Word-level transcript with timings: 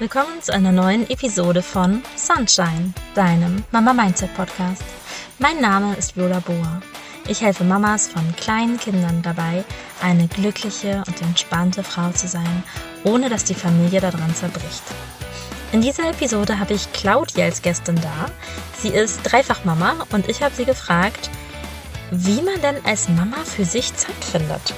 Willkommen 0.00 0.40
zu 0.40 0.54
einer 0.54 0.70
neuen 0.70 1.10
Episode 1.10 1.60
von 1.60 2.04
Sunshine, 2.14 2.94
deinem 3.16 3.64
Mama 3.72 3.92
Mindset 3.92 4.32
Podcast. 4.36 4.84
Mein 5.40 5.60
Name 5.60 5.96
ist 5.96 6.14
Lola 6.14 6.38
Boa. 6.38 6.80
Ich 7.26 7.40
helfe 7.40 7.64
Mamas 7.64 8.06
von 8.06 8.22
kleinen 8.36 8.78
Kindern 8.78 9.22
dabei, 9.22 9.64
eine 10.00 10.28
glückliche 10.28 11.02
und 11.08 11.20
entspannte 11.20 11.82
Frau 11.82 12.10
zu 12.12 12.28
sein, 12.28 12.62
ohne 13.02 13.28
dass 13.28 13.42
die 13.42 13.56
Familie 13.56 14.00
daran 14.00 14.32
zerbricht. 14.36 14.84
In 15.72 15.80
dieser 15.80 16.08
Episode 16.10 16.60
habe 16.60 16.74
ich 16.74 16.92
Claudia 16.92 17.46
als 17.46 17.60
Gästin 17.60 17.96
da. 17.96 18.26
Sie 18.80 18.90
ist 18.90 19.20
Dreifachmama 19.24 20.06
und 20.12 20.28
ich 20.28 20.44
habe 20.44 20.54
sie 20.54 20.64
gefragt, 20.64 21.28
wie 22.12 22.40
man 22.42 22.62
denn 22.62 22.76
als 22.84 23.08
Mama 23.08 23.38
für 23.44 23.64
sich 23.64 23.92
Zeit 23.96 24.24
findet. 24.24 24.74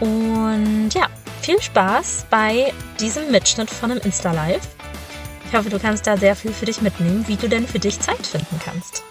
Und 0.00 0.90
ja, 0.94 1.06
viel 1.50 1.60
Spaß 1.60 2.26
bei 2.30 2.72
diesem 3.00 3.32
Mitschnitt 3.32 3.70
von 3.70 3.90
einem 3.90 4.00
Insta-Live. 4.00 4.68
Ich 5.46 5.52
hoffe, 5.52 5.68
du 5.68 5.80
kannst 5.80 6.06
da 6.06 6.16
sehr 6.16 6.36
viel 6.36 6.52
für 6.52 6.66
dich 6.66 6.80
mitnehmen, 6.80 7.24
wie 7.26 7.34
du 7.34 7.48
denn 7.48 7.66
für 7.66 7.80
dich 7.80 7.98
Zeit 7.98 8.24
finden 8.24 8.60
kannst. 8.64 9.02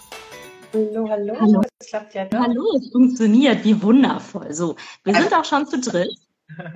Hallo, 0.74 1.10
hallo. 1.10 1.36
Hallo. 1.38 1.62
Es 1.80 1.88
klappt 1.88 2.14
ja 2.14 2.24
doch. 2.24 2.40
Hallo, 2.40 2.78
es 2.78 2.92
funktioniert. 2.94 3.66
Wie 3.66 3.82
wundervoll. 3.82 4.54
So, 4.54 4.78
wir 5.04 5.16
sind 5.16 5.34
auch 5.34 5.44
schon 5.44 5.68
zu 5.68 5.82
dritt. 5.82 6.16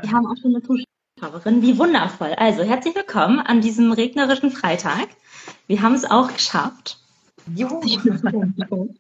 Wir 0.01 0.11
haben 0.11 0.27
auch 0.27 0.35
schon 0.41 0.53
eine 0.53 0.63
Zuschauerin. 0.63 1.61
Wie 1.61 1.77
wundervoll. 1.77 2.33
Also, 2.35 2.63
herzlich 2.63 2.95
willkommen 2.95 3.39
an 3.39 3.61
diesem 3.61 3.93
regnerischen 3.93 4.51
Freitag. 4.51 5.07
Wir 5.67 5.81
haben 5.81 5.95
es 5.95 6.03
auch 6.03 6.33
geschafft. 6.33 6.99
Juhu. 7.55 7.79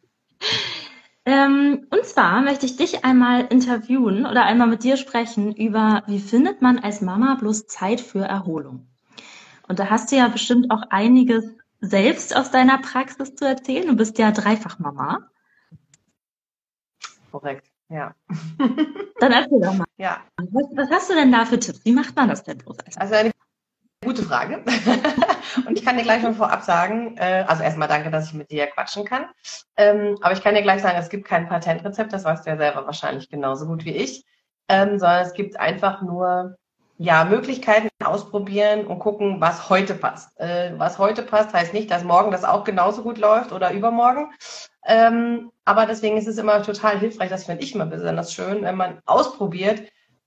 Ähm, 1.25 1.87
und 1.89 2.05
zwar 2.05 2.41
möchte 2.41 2.65
ich 2.65 2.75
dich 2.75 3.05
einmal 3.05 3.45
interviewen 3.45 4.25
oder 4.25 4.43
einmal 4.43 4.67
mit 4.67 4.83
dir 4.83 4.97
sprechen 4.97 5.55
über, 5.55 6.03
wie 6.07 6.19
findet 6.19 6.61
man 6.61 6.79
als 6.79 7.01
Mama 7.01 7.35
bloß 7.35 7.67
Zeit 7.67 8.01
für 8.01 8.25
Erholung? 8.25 8.87
Und 9.67 9.79
da 9.79 9.89
hast 9.89 10.11
du 10.11 10.17
ja 10.17 10.27
bestimmt 10.27 10.69
auch 10.69 10.83
einiges 10.89 11.45
selbst 11.79 12.35
aus 12.35 12.51
deiner 12.51 12.77
Praxis 12.77 13.35
zu 13.35 13.45
erzählen. 13.45 13.87
Du 13.87 13.95
bist 13.95 14.17
ja 14.17 14.31
Dreifachmama. 14.31 15.29
Korrekt, 17.31 17.71
ja. 17.89 18.13
Dann 19.19 19.31
erzähl 19.31 19.61
doch 19.61 19.73
mal. 19.73 19.85
Ja. 19.97 20.21
Was, 20.51 20.65
was, 20.75 20.89
hast 20.91 21.09
du 21.09 21.13
denn 21.13 21.31
da 21.31 21.45
für 21.45 21.59
Tipps? 21.59 21.83
Wie 21.85 21.93
macht 21.93 22.15
man 22.15 22.27
das 22.29 22.43
denn 22.43 22.57
bloß? 22.57 22.77
Also 22.97 23.15
eine 23.15 23.32
Gute 24.03 24.23
Frage. 24.23 24.63
und 25.67 25.77
ich 25.77 25.85
kann 25.85 25.97
dir 25.97 26.03
gleich 26.03 26.21
schon 26.21 26.35
vorab 26.35 26.63
sagen, 26.63 27.15
äh, 27.17 27.45
also 27.47 27.63
erstmal 27.63 27.87
danke, 27.87 28.11
dass 28.11 28.27
ich 28.27 28.33
mit 28.33 28.51
dir 28.51 28.67
quatschen 28.67 29.05
kann. 29.05 29.25
Ähm, 29.77 30.17
aber 30.21 30.33
ich 30.33 30.43
kann 30.43 30.55
dir 30.55 30.61
gleich 30.61 30.81
sagen, 30.81 30.97
es 30.97 31.09
gibt 31.09 31.25
kein 31.25 31.47
Patentrezept, 31.47 32.11
das 32.11 32.23
weißt 32.23 32.45
du 32.45 32.51
ja 32.51 32.57
selber 32.57 32.85
wahrscheinlich 32.85 33.29
genauso 33.29 33.65
gut 33.65 33.85
wie 33.85 33.95
ich, 33.95 34.25
ähm, 34.67 34.99
sondern 34.99 35.25
es 35.25 35.33
gibt 35.33 35.59
einfach 35.59 36.01
nur 36.01 36.57
ja, 36.97 37.25
Möglichkeiten 37.25 37.89
ausprobieren 38.03 38.85
und 38.85 38.99
gucken, 38.99 39.41
was 39.41 39.69
heute 39.69 39.95
passt. 39.95 40.39
Äh, 40.39 40.73
was 40.77 40.99
heute 40.99 41.23
passt, 41.23 41.53
heißt 41.53 41.73
nicht, 41.73 41.89
dass 41.91 42.03
morgen 42.03 42.31
das 42.31 42.43
auch 42.43 42.63
genauso 42.63 43.03
gut 43.03 43.17
läuft 43.17 43.51
oder 43.51 43.71
übermorgen. 43.71 44.31
Ähm, 44.85 45.51
aber 45.65 45.85
deswegen 45.85 46.17
ist 46.17 46.27
es 46.27 46.37
immer 46.37 46.61
total 46.61 46.99
hilfreich, 46.99 47.29
das 47.29 47.45
finde 47.45 47.63
ich 47.63 47.73
immer 47.73 47.85
besonders 47.85 48.33
schön, 48.33 48.63
wenn 48.63 48.75
man 48.75 48.99
ausprobiert, 49.05 49.81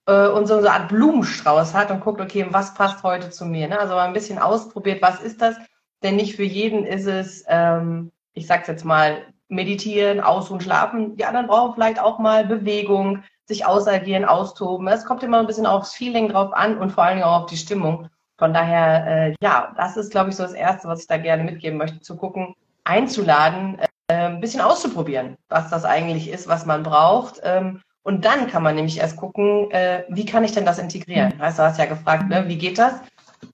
äh, 0.06 0.28
und 0.28 0.46
so 0.46 0.56
eine 0.56 0.70
Art 0.70 0.88
Blumenstrauß 0.88 1.74
hat 1.74 1.90
und 1.90 2.00
guckt, 2.00 2.20
okay, 2.20 2.46
was 2.50 2.74
passt 2.74 3.02
heute 3.02 3.30
zu 3.30 3.44
mir. 3.44 3.68
Ne? 3.68 3.78
Also 3.78 3.94
mal 3.94 4.06
ein 4.06 4.12
bisschen 4.12 4.38
ausprobiert, 4.38 5.02
was 5.02 5.20
ist 5.20 5.42
das? 5.42 5.56
Denn 6.02 6.16
nicht 6.16 6.36
für 6.36 6.44
jeden 6.44 6.84
ist 6.84 7.06
es, 7.06 7.44
ähm, 7.48 8.12
ich 8.32 8.46
sag's 8.46 8.68
jetzt 8.68 8.84
mal, 8.84 9.22
meditieren, 9.48 10.20
aus- 10.20 10.50
und 10.50 10.62
schlafen. 10.62 11.16
Die 11.16 11.24
anderen 11.24 11.46
brauchen 11.46 11.74
vielleicht 11.74 12.00
auch 12.00 12.18
mal 12.18 12.44
Bewegung, 12.44 13.22
sich 13.44 13.64
ausagieren, 13.64 14.24
austoben. 14.24 14.88
Es 14.88 15.04
kommt 15.04 15.22
immer 15.22 15.38
ein 15.38 15.46
bisschen 15.46 15.66
aufs 15.66 15.94
Feeling 15.94 16.28
drauf 16.28 16.52
an 16.52 16.78
und 16.78 16.90
vor 16.90 17.04
allen 17.04 17.16
Dingen 17.18 17.28
auch 17.28 17.42
auf 17.42 17.46
die 17.46 17.56
Stimmung. 17.56 18.08
Von 18.38 18.52
daher, 18.52 19.06
äh, 19.06 19.34
ja, 19.40 19.72
das 19.76 19.96
ist, 19.96 20.10
glaube 20.10 20.30
ich, 20.30 20.36
so 20.36 20.42
das 20.42 20.52
Erste, 20.52 20.88
was 20.88 21.02
ich 21.02 21.06
da 21.06 21.16
gerne 21.16 21.44
mitgeben 21.44 21.78
möchte, 21.78 22.00
zu 22.00 22.16
gucken, 22.16 22.54
einzuladen, 22.84 23.78
äh, 24.08 24.14
ein 24.14 24.40
bisschen 24.40 24.60
auszuprobieren, 24.60 25.36
was 25.48 25.70
das 25.70 25.84
eigentlich 25.84 26.28
ist, 26.28 26.48
was 26.48 26.66
man 26.66 26.82
braucht. 26.82 27.40
Ähm, 27.42 27.80
und 28.06 28.24
dann 28.24 28.46
kann 28.46 28.62
man 28.62 28.76
nämlich 28.76 28.98
erst 28.98 29.16
gucken, 29.16 29.68
äh, 29.72 30.04
wie 30.08 30.24
kann 30.24 30.44
ich 30.44 30.52
denn 30.52 30.64
das 30.64 30.78
integrieren? 30.78 31.32
Mhm. 31.34 31.40
Weißt 31.40 31.58
du, 31.58 31.64
hast 31.64 31.76
ja 31.80 31.86
gefragt, 31.86 32.28
ne, 32.28 32.44
wie 32.46 32.56
geht 32.56 32.78
das? 32.78 33.00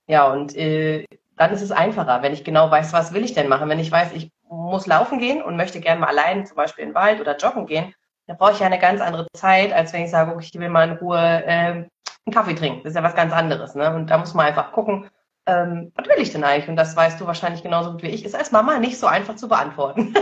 Ja, 0.06 0.30
und 0.30 0.54
äh, 0.54 1.06
dann 1.38 1.52
ist 1.52 1.62
es 1.62 1.72
einfacher, 1.72 2.20
wenn 2.20 2.34
ich 2.34 2.44
genau 2.44 2.70
weiß, 2.70 2.92
was 2.92 3.14
will 3.14 3.24
ich 3.24 3.32
denn 3.32 3.48
machen. 3.48 3.70
Wenn 3.70 3.78
ich 3.78 3.90
weiß, 3.90 4.12
ich 4.12 4.30
muss 4.50 4.86
laufen 4.86 5.18
gehen 5.18 5.40
und 5.40 5.56
möchte 5.56 5.80
gerne 5.80 6.00
mal 6.00 6.08
allein 6.08 6.44
zum 6.44 6.56
Beispiel 6.56 6.84
in 6.84 6.90
den 6.90 6.94
Wald 6.94 7.18
oder 7.18 7.38
joggen 7.38 7.64
gehen, 7.64 7.94
dann 8.26 8.36
brauche 8.36 8.52
ich 8.52 8.60
ja 8.60 8.66
eine 8.66 8.78
ganz 8.78 9.00
andere 9.00 9.26
Zeit, 9.32 9.72
als 9.72 9.94
wenn 9.94 10.04
ich 10.04 10.10
sage, 10.10 10.32
okay, 10.32 10.44
ich 10.52 10.60
will 10.60 10.68
mal 10.68 10.86
in 10.86 10.98
Ruhe 10.98 11.18
äh, 11.18 11.48
einen 11.48 11.88
Kaffee 12.30 12.54
trinken. 12.54 12.80
Das 12.84 12.90
ist 12.90 12.96
ja 12.96 13.02
was 13.02 13.14
ganz 13.14 13.32
anderes. 13.32 13.74
Ne? 13.74 13.94
Und 13.94 14.10
da 14.10 14.18
muss 14.18 14.34
man 14.34 14.44
einfach 14.44 14.72
gucken, 14.72 15.08
ähm, 15.46 15.92
was 15.94 16.06
will 16.08 16.22
ich 16.22 16.30
denn 16.30 16.44
eigentlich? 16.44 16.68
Und 16.68 16.76
das 16.76 16.94
weißt 16.94 17.18
du 17.18 17.26
wahrscheinlich 17.26 17.62
genauso 17.62 17.92
gut 17.92 18.02
wie 18.02 18.08
ich. 18.08 18.22
Ist 18.22 18.36
als 18.36 18.52
Mama 18.52 18.78
nicht 18.78 18.98
so 18.98 19.06
einfach 19.06 19.36
zu 19.36 19.48
beantworten. 19.48 20.12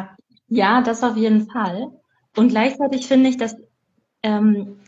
ja, 0.48 0.82
das 0.82 1.02
auf 1.02 1.16
jeden 1.16 1.50
Fall. 1.50 1.86
Und 2.36 2.50
gleichzeitig 2.50 3.08
finde 3.08 3.30
ich, 3.30 3.38
dass 3.38 3.56
ähm, 4.22 4.80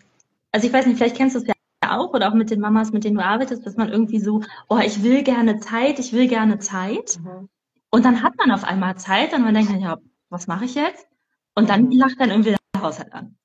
also 0.53 0.67
ich 0.67 0.73
weiß 0.73 0.87
nicht, 0.87 0.97
vielleicht 0.97 1.17
kennst 1.17 1.37
du 1.37 1.41
es 1.41 1.47
ja 1.47 1.55
auch 1.89 2.13
oder 2.13 2.29
auch 2.29 2.35
mit 2.35 2.51
den 2.51 2.61
Mamas, 2.61 2.93
mit 2.93 3.05
denen 3.05 3.17
du 3.17 3.25
arbeitest, 3.25 3.67
dass 3.67 3.77
man 3.77 3.89
irgendwie 3.89 4.21
so, 4.21 4.43
oh, 4.69 4.79
ich 4.79 5.03
will 5.03 5.23
gerne 5.23 5.61
Zeit, 5.61 5.99
ich 5.99 6.13
will 6.13 6.29
gerne 6.29 6.59
Zeit. 6.59 7.19
Mhm. 7.23 7.49
Und 7.91 8.05
dann 8.05 8.23
hat 8.23 8.37
man 8.37 8.51
auf 8.51 8.65
einmal 8.65 8.97
Zeit 8.97 9.33
und 9.33 9.43
man 9.43 9.55
denkt 9.55 9.71
dann, 9.71 9.81
ja, 9.81 9.99
was 10.29 10.47
mache 10.47 10.65
ich 10.65 10.75
jetzt? 10.75 11.07
Und 11.55 11.69
dann 11.69 11.87
mhm. 11.87 11.93
lacht 11.93 12.21
dann 12.21 12.31
irgendwie 12.31 12.55
der 12.75 12.83
Haushalt 12.83 13.13
an. 13.13 13.37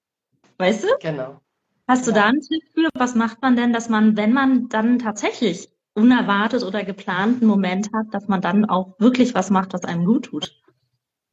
Weißt 0.57 0.83
du? 0.83 0.87
Genau. 1.01 1.41
Hast 1.87 2.07
du 2.07 2.11
ja. 2.11 2.17
da 2.17 2.25
einen 2.25 2.41
Tipp 2.41 2.63
für? 2.73 2.89
Was 2.95 3.15
macht 3.15 3.41
man 3.41 3.55
denn, 3.55 3.73
dass 3.73 3.89
man, 3.89 4.17
wenn 4.17 4.33
man 4.33 4.69
dann 4.69 4.99
tatsächlich 4.99 5.69
unerwartet 5.93 6.63
oder 6.63 6.83
geplanten 6.83 7.45
Moment 7.45 7.89
hat, 7.93 8.07
dass 8.11 8.27
man 8.27 8.41
dann 8.41 8.65
auch 8.65 8.99
wirklich 8.99 9.33
was 9.33 9.49
macht, 9.49 9.73
was 9.73 9.83
einem 9.83 10.05
gut 10.05 10.25
tut? 10.25 10.61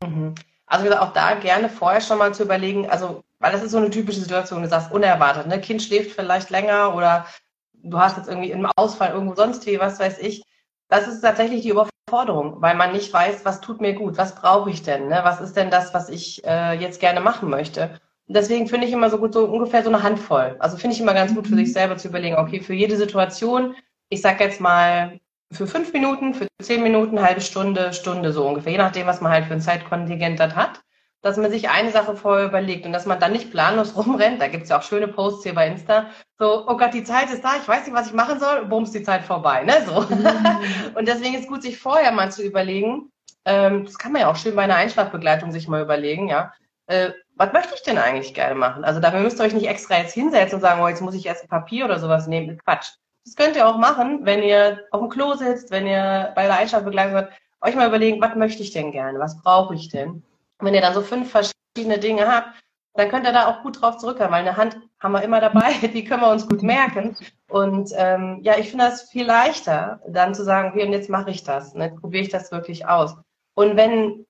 Mhm. 0.03 0.35
Also 0.67 0.91
auch 0.97 1.12
da 1.12 1.35
gerne 1.35 1.69
vorher 1.69 2.01
schon 2.01 2.19
mal 2.19 2.33
zu 2.33 2.45
überlegen, 2.45 2.89
also 2.89 3.23
weil 3.43 3.53
das 3.53 3.63
ist 3.63 3.73
so 3.73 3.79
eine 3.79 3.91
typische 3.91 4.21
Situation, 4.21 4.63
du 4.63 4.69
sagst 4.69 4.93
unerwartet, 4.93 5.49
ne? 5.49 5.61
Kind 5.61 5.83
schläft 5.83 6.13
vielleicht 6.13 6.51
länger 6.51 6.95
oder 6.95 7.27
du 7.75 7.99
hast 7.99 8.17
jetzt 8.17 8.29
irgendwie 8.29 8.55
einen 8.55 8.67
Ausfall 8.77 9.11
irgendwo 9.13 9.35
sonst 9.35 9.67
wie, 9.67 9.81
was 9.81 9.99
weiß 9.99 10.21
ich. 10.21 10.45
Das 10.89 11.09
ist 11.09 11.23
tatsächlich 11.23 11.63
die 11.63 11.71
Überforderung, 11.71 12.63
weil 12.63 12.77
man 12.77 12.93
nicht 12.93 13.13
weiß, 13.13 13.45
was 13.45 13.61
tut 13.61 13.81
mir 13.81 13.95
gut, 13.95 14.17
was 14.17 14.37
brauche 14.37 14.71
ich 14.71 14.83
denn, 14.83 15.09
ne? 15.09 15.21
was 15.25 15.41
ist 15.41 15.57
denn 15.57 15.71
das, 15.71 15.93
was 15.93 16.09
ich 16.09 16.45
äh, 16.45 16.75
jetzt 16.75 17.01
gerne 17.01 17.21
machen 17.21 17.51
möchte. 17.51 17.99
Und 18.29 18.37
deswegen 18.37 18.69
finde 18.69 18.87
ich 18.87 18.93
immer 18.93 19.11
so 19.11 19.19
gut, 19.19 19.35
so 19.35 19.45
ungefähr 19.47 19.83
so 19.83 19.89
eine 19.89 20.05
Handvoll. 20.05 20.55
Also 20.61 20.77
finde 20.77 20.95
ich 20.95 21.03
immer 21.03 21.15
ganz 21.15 21.35
gut 21.35 21.49
für 21.49 21.57
sich 21.57 21.73
selber 21.73 21.97
zu 21.97 22.09
überlegen, 22.09 22.37
okay, 22.37 22.61
für 22.61 22.75
jede 22.75 22.97
Situation, 22.97 23.75
ich 24.09 24.23
sag 24.23 24.39
jetzt 24.41 24.61
mal 24.61 25.19
für 25.51 25.67
fünf 25.67 25.93
Minuten, 25.93 26.35
für 26.35 26.47
zehn 26.63 26.83
Minuten, 26.85 27.21
halbe 27.21 27.41
Stunde, 27.41 27.93
Stunde 27.93 28.33
so 28.33 28.47
ungefähr, 28.47 28.73
je 28.73 28.79
nachdem, 28.79 29.09
was 29.09 29.21
man 29.21 29.33
halt 29.33 29.47
für 29.47 29.55
ein 29.55 29.61
Zeitkontingent 29.61 30.39
dann 30.39 30.55
hat, 30.55 30.81
dass 31.22 31.37
man 31.37 31.50
sich 31.50 31.71
eine 31.71 31.93
Sache 31.93 32.16
vorher 32.16 32.47
überlegt 32.47 32.84
und 32.84 32.93
dass 32.93 33.06
man 33.06 33.21
dann 33.21 33.33
nicht 33.33 33.50
planlos 33.50 33.97
rumrennt. 33.97 34.41
Da 34.41 34.49
gibt's 34.49 34.69
ja 34.69 34.78
auch 34.78 34.83
schöne 34.83 35.09
Posts 35.09 35.44
hier 35.44 35.55
bei 35.55 35.69
Insta. 35.69 36.06
So, 36.38 36.69
oh 36.69 36.77
Gott, 36.77 36.93
die 36.93 37.05
Zeit 37.05 37.31
ist 37.31 37.44
da, 37.44 37.56
ich 37.60 37.66
weiß 37.66 37.87
nicht, 37.87 37.94
was 37.94 38.09
ich 38.09 38.12
machen 38.12 38.41
soll, 38.41 38.66
bums, 38.66 38.91
die 38.91 39.03
Zeit 39.03 39.25
vorbei. 39.25 39.62
Ne? 39.62 39.75
So. 39.87 40.00
Mhm. 40.00 40.28
Und 40.94 41.06
deswegen 41.06 41.34
ist 41.34 41.49
gut, 41.49 41.62
sich 41.62 41.78
vorher 41.78 42.12
mal 42.12 42.31
zu 42.31 42.43
überlegen, 42.43 43.11
ähm, 43.44 43.84
das 43.84 43.99
kann 43.99 44.12
man 44.12 44.22
ja 44.22 44.31
auch 44.31 44.37
schön 44.37 44.56
bei 44.56 44.62
einer 44.62 44.77
Einschlafbegleitung 44.77 45.53
sich 45.53 45.69
mal 45.69 45.82
überlegen, 45.82 46.28
ja. 46.28 46.53
Äh, 46.87 47.11
was 47.37 47.53
möchte 47.53 47.75
ich 47.75 47.82
denn 47.82 47.99
eigentlich 47.99 48.34
gerne 48.34 48.55
machen? 48.55 48.84
Also 48.84 49.00
dafür 49.00 49.21
müsst 49.21 49.41
ihr 49.41 49.44
euch 49.44 49.55
nicht 49.55 49.69
extra 49.69 49.99
jetzt 49.99 50.15
hinsetzen 50.15 50.56
und 50.56 50.61
sagen, 50.61 50.82
oh, 50.82 50.88
jetzt 50.88 51.00
muss 51.00 51.15
ich 51.15 51.27
erst 51.27 51.44
ein 51.44 51.49
Papier 51.49 51.84
oder 51.84 51.99
sowas 51.99 52.27
nehmen. 52.27 52.59
Quatsch. 52.65 52.91
Das 53.25 53.37
könnt 53.37 53.56
ihr 53.56 53.66
auch 53.66 53.78
machen, 53.78 54.21
wenn 54.25 54.43
ihr 54.43 54.81
auf 54.91 55.00
dem 55.00 55.09
Klo 55.09 55.34
sitzt, 55.34 55.71
wenn 55.71 55.87
ihr 55.87 56.32
bei 56.34 56.47
der 56.47 56.59
Einschlafbegleitung 56.59 57.15
seid, 57.15 57.31
euch 57.61 57.77
mal 57.77 57.87
überlegen, 57.88 58.21
was 58.21 58.34
möchte 58.34 58.62
ich 58.62 58.72
denn 58.72 58.91
gerne, 58.91 59.19
was 59.19 59.41
brauche 59.41 59.75
ich 59.75 59.88
denn? 59.88 60.22
Wenn 60.62 60.75
ihr 60.75 60.81
dann 60.81 60.95
so 60.95 61.03
fünf 61.03 61.31
verschiedene 61.31 61.99
Dinge 61.99 62.27
habt, 62.27 62.49
dann 62.95 63.09
könnt 63.09 63.27
ihr 63.27 63.33
da 63.33 63.49
auch 63.49 63.62
gut 63.62 63.81
drauf 63.81 63.97
zurückkommen, 63.97 64.33
weil 64.33 64.47
eine 64.47 64.56
Hand 64.56 64.78
haben 65.00 65.12
wir 65.12 65.23
immer 65.23 65.41
dabei, 65.41 65.73
die 65.83 66.05
können 66.05 66.23
wir 66.23 66.31
uns 66.31 66.49
gut 66.49 66.62
merken. 66.62 67.17
Und 67.49 67.91
ähm, 67.97 68.38
ja, 68.43 68.59
ich 68.59 68.70
finde 68.70 68.87
das 68.87 69.11
viel 69.11 69.26
leichter, 69.26 70.00
dann 70.09 70.35
zu 70.35 70.44
sagen, 70.44 70.70
okay, 70.70 70.87
und 70.87 70.93
jetzt 70.93 71.09
mache 71.09 71.31
ich 71.31 71.43
das, 71.44 71.75
ne, 71.75 71.87
jetzt 71.87 72.00
probiere 72.00 72.25
ich 72.25 72.31
das 72.31 72.53
wirklich 72.53 72.87
aus. 72.87 73.17
Und 73.55 73.76
wenn, 73.76 74.26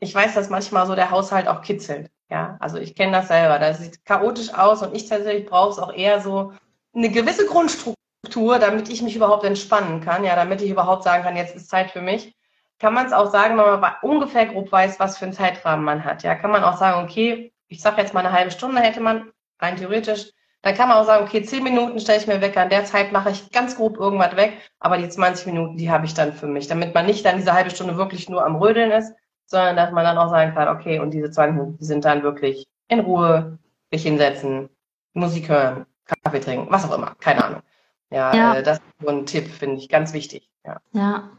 ich 0.00 0.14
weiß, 0.14 0.34
dass 0.34 0.50
manchmal 0.50 0.86
so 0.86 0.94
der 0.94 1.10
Haushalt 1.10 1.48
auch 1.48 1.62
kitzelt, 1.62 2.10
ja, 2.30 2.56
also 2.60 2.78
ich 2.78 2.94
kenne 2.94 3.12
das 3.12 3.28
selber, 3.28 3.58
das 3.58 3.78
sieht 3.78 4.04
chaotisch 4.04 4.54
aus 4.54 4.82
und 4.82 4.94
ich 4.94 5.08
tatsächlich 5.08 5.46
brauche 5.46 5.70
es 5.70 5.78
auch 5.78 5.92
eher 5.92 6.20
so 6.20 6.52
eine 6.94 7.10
gewisse 7.10 7.46
Grundstruktur 7.46 7.94
Struktur, 8.30 8.58
damit 8.58 8.88
ich 8.88 9.02
mich 9.02 9.16
überhaupt 9.16 9.44
entspannen 9.44 10.00
kann, 10.00 10.24
ja, 10.24 10.36
damit 10.36 10.60
ich 10.60 10.70
überhaupt 10.70 11.04
sagen 11.04 11.22
kann, 11.22 11.36
jetzt 11.36 11.56
ist 11.56 11.68
Zeit 11.68 11.90
für 11.90 12.02
mich, 12.02 12.34
kann 12.80 12.94
man 12.94 13.06
es 13.06 13.12
auch 13.12 13.30
sagen, 13.30 13.56
wenn 13.58 13.80
man 13.80 13.92
ungefähr 14.02 14.46
grob 14.46 14.72
weiß, 14.72 14.98
was 14.98 15.18
für 15.18 15.26
einen 15.26 15.34
Zeitrahmen 15.34 15.84
man 15.84 16.04
hat. 16.04 16.22
Ja, 16.22 16.34
kann 16.34 16.50
man 16.50 16.64
auch 16.64 16.78
sagen, 16.78 17.04
okay, 17.04 17.52
ich 17.68 17.80
sage 17.80 18.00
jetzt 18.00 18.14
mal 18.14 18.20
eine 18.20 18.32
halbe 18.32 18.50
Stunde 18.50 18.80
hätte 18.80 19.00
man, 19.00 19.30
rein 19.60 19.76
theoretisch, 19.76 20.30
dann 20.62 20.74
kann 20.74 20.88
man 20.88 20.98
auch 20.98 21.06
sagen, 21.06 21.24
okay, 21.24 21.42
zehn 21.42 21.62
Minuten 21.62 22.00
stelle 22.00 22.18
ich 22.18 22.26
mir 22.26 22.40
weg, 22.40 22.56
an 22.56 22.70
der 22.70 22.84
Zeit 22.84 23.12
mache 23.12 23.30
ich 23.30 23.50
ganz 23.50 23.76
grob 23.76 23.98
irgendwas 23.98 24.36
weg, 24.36 24.58
aber 24.78 24.98
die 24.98 25.08
20 25.08 25.46
Minuten, 25.46 25.76
die 25.76 25.90
habe 25.90 26.06
ich 26.06 26.14
dann 26.14 26.32
für 26.32 26.46
mich, 26.46 26.66
damit 26.66 26.94
man 26.94 27.06
nicht 27.06 27.24
dann 27.24 27.36
diese 27.36 27.52
halbe 27.52 27.70
Stunde 27.70 27.96
wirklich 27.96 28.28
nur 28.28 28.44
am 28.44 28.56
Rödeln 28.56 28.90
ist, 28.90 29.14
sondern 29.46 29.76
dass 29.76 29.92
man 29.92 30.04
dann 30.04 30.18
auch 30.18 30.30
sagen 30.30 30.54
kann, 30.54 30.68
okay, 30.68 30.98
und 30.98 31.12
diese 31.12 31.30
20 31.30 31.56
Minuten, 31.56 31.78
die 31.78 31.84
sind 31.84 32.04
dann 32.04 32.22
wirklich 32.22 32.66
in 32.88 33.00
Ruhe, 33.00 33.58
sich 33.90 34.02
hinsetzen, 34.02 34.68
Musik 35.12 35.48
hören, 35.48 35.86
Kaffee 36.24 36.40
trinken, 36.40 36.66
was 36.70 36.88
auch 36.88 36.96
immer, 36.96 37.14
keine 37.20 37.44
Ahnung. 37.44 37.62
Ja, 38.10 38.34
ja. 38.34 38.54
Äh, 38.56 38.62
das 38.62 38.78
ist 38.78 38.84
so 39.00 39.08
ein 39.08 39.26
Tipp, 39.26 39.48
finde 39.48 39.76
ich 39.76 39.88
ganz 39.88 40.12
wichtig. 40.12 40.50
Ja. 40.64 40.80
ja. 40.92 41.30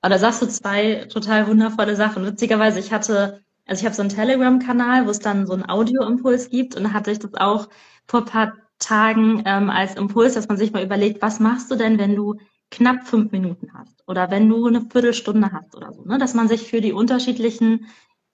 Aber 0.00 0.14
da 0.14 0.18
sagst 0.18 0.42
du 0.42 0.46
zwei 0.46 1.06
total 1.06 1.46
wundervolle 1.48 1.96
Sachen. 1.96 2.24
Witzigerweise, 2.24 2.78
ich 2.78 2.92
hatte, 2.92 3.42
also 3.66 3.80
ich 3.80 3.86
habe 3.86 3.94
so 3.94 4.02
einen 4.02 4.10
Telegram-Kanal, 4.10 5.06
wo 5.06 5.10
es 5.10 5.20
dann 5.20 5.46
so 5.46 5.54
einen 5.54 5.68
Audioimpuls 5.68 6.50
gibt 6.50 6.76
und 6.76 6.84
da 6.84 6.92
hatte 6.92 7.10
ich 7.10 7.18
das 7.18 7.34
auch 7.34 7.68
vor 8.06 8.20
ein 8.20 8.26
paar 8.26 8.52
Tagen 8.78 9.42
ähm, 9.46 9.70
als 9.70 9.94
Impuls, 9.96 10.34
dass 10.34 10.48
man 10.48 10.56
sich 10.56 10.72
mal 10.72 10.84
überlegt, 10.84 11.22
was 11.22 11.40
machst 11.40 11.70
du 11.70 11.76
denn, 11.76 11.98
wenn 11.98 12.14
du 12.14 12.36
knapp 12.70 13.06
fünf 13.06 13.32
Minuten 13.32 13.72
hast 13.74 14.02
oder 14.06 14.30
wenn 14.30 14.48
du 14.48 14.66
eine 14.66 14.82
Viertelstunde 14.82 15.52
hast 15.52 15.76
oder 15.76 15.92
so, 15.92 16.04
ne? 16.04 16.18
dass 16.18 16.34
man 16.34 16.48
sich 16.48 16.62
für 16.62 16.80
die 16.80 16.92
unterschiedlichen 16.92 17.86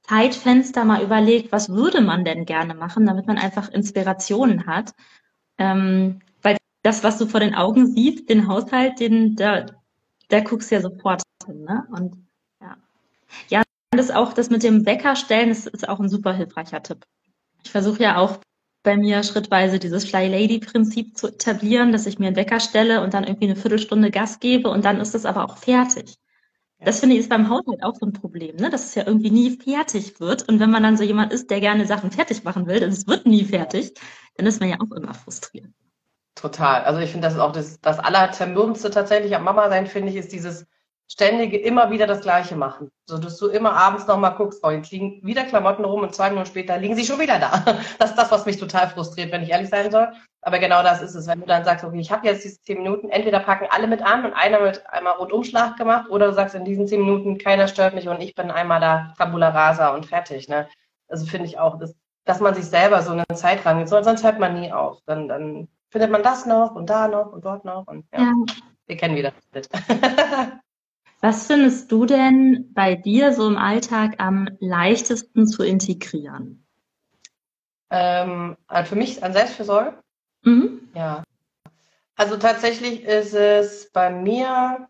Zeitfenster 0.02 0.84
mal 0.84 1.02
überlegt, 1.02 1.52
was 1.52 1.68
würde 1.68 2.00
man 2.00 2.24
denn 2.24 2.46
gerne 2.46 2.74
machen, 2.74 3.06
damit 3.06 3.26
man 3.26 3.38
einfach 3.38 3.68
Inspirationen 3.68 4.66
hat. 4.66 4.92
Ähm, 5.58 6.20
weil 6.42 6.56
das, 6.82 7.04
was 7.04 7.18
du 7.18 7.26
vor 7.26 7.40
den 7.40 7.54
Augen 7.54 7.86
siehst, 7.86 8.28
den 8.28 8.48
Haushalt, 8.48 8.98
den, 8.98 9.36
da, 9.36 9.66
da 10.28 10.40
guckst 10.40 10.70
du 10.70 10.76
ja 10.76 10.80
sofort 10.80 11.22
hin. 11.44 11.64
Ne? 11.64 11.86
Und 11.90 12.16
ja. 12.60 12.76
Ja, 13.48 13.62
das 13.90 14.10
auch, 14.10 14.32
das 14.32 14.50
mit 14.50 14.62
dem 14.62 14.86
Wecker 14.86 15.16
stellen, 15.16 15.50
ist, 15.50 15.66
ist 15.66 15.88
auch 15.88 16.00
ein 16.00 16.08
super 16.08 16.32
hilfreicher 16.32 16.82
Tipp. 16.82 17.06
Ich 17.62 17.70
versuche 17.70 18.02
ja 18.02 18.18
auch 18.18 18.38
bei 18.82 18.96
mir 18.96 19.22
schrittweise 19.22 19.78
dieses 19.78 20.08
Fly 20.08 20.28
Lady 20.28 20.58
Prinzip 20.58 21.16
zu 21.16 21.28
etablieren, 21.28 21.92
dass 21.92 22.06
ich 22.06 22.18
mir 22.18 22.28
einen 22.28 22.36
Wecker 22.36 22.60
stelle 22.60 23.02
und 23.02 23.12
dann 23.12 23.24
irgendwie 23.24 23.44
eine 23.44 23.56
Viertelstunde 23.56 24.10
Gas 24.10 24.40
gebe 24.40 24.70
und 24.70 24.84
dann 24.84 25.00
ist 25.00 25.14
es 25.14 25.26
aber 25.26 25.44
auch 25.44 25.58
fertig. 25.58 26.16
Das 26.82 27.00
finde 27.00 27.14
ich 27.16 27.20
ist 27.20 27.28
beim 27.28 27.50
Haushalt 27.50 27.82
auch 27.82 27.94
so 27.94 28.06
ein 28.06 28.14
Problem, 28.14 28.56
ne? 28.56 28.70
dass 28.70 28.86
es 28.86 28.94
ja 28.94 29.06
irgendwie 29.06 29.30
nie 29.30 29.58
fertig 29.58 30.18
wird. 30.18 30.48
Und 30.48 30.60
wenn 30.60 30.70
man 30.70 30.82
dann 30.82 30.96
so 30.96 31.04
jemand 31.04 31.30
ist, 31.30 31.50
der 31.50 31.60
gerne 31.60 31.86
Sachen 31.86 32.10
fertig 32.10 32.42
machen 32.42 32.66
will, 32.66 32.82
und 32.82 32.88
es 32.88 33.06
wird 33.06 33.26
nie 33.26 33.44
fertig, 33.44 33.92
dann 34.36 34.46
ist 34.46 34.60
man 34.60 34.70
ja 34.70 34.76
auch 34.80 34.90
immer 34.96 35.12
frustriert. 35.12 35.68
Total. 36.36 36.84
Also 36.84 37.00
ich 37.00 37.10
finde, 37.10 37.26
das 37.26 37.34
ist 37.34 37.40
auch 37.40 37.52
das, 37.52 37.80
das 37.82 37.98
Allerzermürbendste 37.98 38.90
tatsächlich 38.90 39.36
am 39.36 39.44
Mama 39.44 39.68
sein, 39.68 39.86
finde 39.86 40.08
ich, 40.08 40.16
ist 40.16 40.32
dieses 40.32 40.66
ständige 41.10 41.58
immer 41.58 41.90
wieder 41.90 42.06
das 42.06 42.20
Gleiche 42.20 42.54
machen. 42.54 42.90
So 43.06 43.18
dass 43.18 43.36
du 43.36 43.48
immer 43.48 43.72
abends 43.72 44.06
nochmal 44.06 44.34
guckst, 44.36 44.60
oh, 44.62 44.70
jetzt 44.70 44.92
liegen 44.92 45.20
wieder 45.24 45.42
Klamotten 45.42 45.84
rum 45.84 46.02
und 46.02 46.14
zwei 46.14 46.30
Minuten 46.30 46.46
später 46.46 46.78
liegen 46.78 46.94
sie 46.94 47.04
schon 47.04 47.18
wieder 47.18 47.38
da. 47.38 47.64
Das 47.98 48.10
ist 48.10 48.16
das, 48.16 48.30
was 48.30 48.46
mich 48.46 48.58
total 48.58 48.88
frustriert, 48.88 49.32
wenn 49.32 49.42
ich 49.42 49.50
ehrlich 49.50 49.68
sein 49.68 49.90
soll. 49.90 50.12
Aber 50.42 50.58
genau 50.60 50.82
das 50.82 51.02
ist 51.02 51.16
es, 51.16 51.26
wenn 51.26 51.40
du 51.40 51.46
dann 51.46 51.64
sagst, 51.64 51.84
okay, 51.84 51.98
ich 51.98 52.12
habe 52.12 52.26
jetzt 52.26 52.44
diese 52.44 52.62
zehn 52.62 52.78
Minuten, 52.78 53.10
entweder 53.10 53.40
packen 53.40 53.66
alle 53.70 53.88
mit 53.88 54.02
an 54.02 54.24
und 54.24 54.32
einer 54.34 54.60
wird 54.60 54.86
einmal 54.88 55.14
Rundumschlag 55.14 55.76
gemacht, 55.76 56.08
oder 56.08 56.28
du 56.28 56.32
sagst 56.32 56.54
in 56.54 56.64
diesen 56.64 56.86
zehn 56.86 57.00
Minuten, 57.00 57.38
keiner 57.38 57.66
stört 57.66 57.94
mich 57.94 58.08
und 58.08 58.20
ich 58.20 58.34
bin 58.36 58.50
einmal 58.50 58.80
da 58.80 59.12
Tabula 59.18 59.48
rasa 59.48 59.88
und 59.88 60.06
fertig. 60.06 60.48
Ne? 60.48 60.68
Also 61.08 61.26
finde 61.26 61.46
ich 61.46 61.58
auch, 61.58 61.78
dass, 61.78 61.94
dass 62.24 62.40
man 62.40 62.54
sich 62.54 62.66
selber 62.66 63.02
so 63.02 63.10
eine 63.10 63.24
Zeit 63.34 63.66
rangeht, 63.66 63.88
sonst 63.88 64.22
hört 64.22 64.38
man 64.38 64.58
nie 64.58 64.72
auf. 64.72 64.98
Dann, 65.06 65.28
dann 65.28 65.68
findet 65.90 66.10
man 66.10 66.22
das 66.22 66.46
noch 66.46 66.74
und 66.74 66.88
da 66.88 67.08
noch 67.08 67.32
und 67.32 67.44
dort 67.44 67.64
noch 67.64 67.88
und 67.88 68.06
ja, 68.12 68.20
ja. 68.20 68.32
wir 68.86 68.96
kennen 68.96 69.16
wieder. 69.16 69.32
Was 71.20 71.46
findest 71.46 71.92
du 71.92 72.06
denn 72.06 72.72
bei 72.72 72.94
dir 72.94 73.34
so 73.34 73.46
im 73.46 73.58
Alltag 73.58 74.14
am 74.18 74.48
leichtesten 74.58 75.46
zu 75.46 75.62
integrieren? 75.62 76.66
Ähm, 77.90 78.56
also 78.66 78.88
für 78.90 78.96
mich 78.96 79.22
an 79.22 79.34
Selbstfürsorge? 79.34 79.98
Mhm. 80.42 80.88
Ja. 80.94 81.22
Also 82.16 82.36
tatsächlich 82.36 83.04
ist 83.04 83.34
es 83.34 83.90
bei 83.92 84.10
mir, 84.10 84.88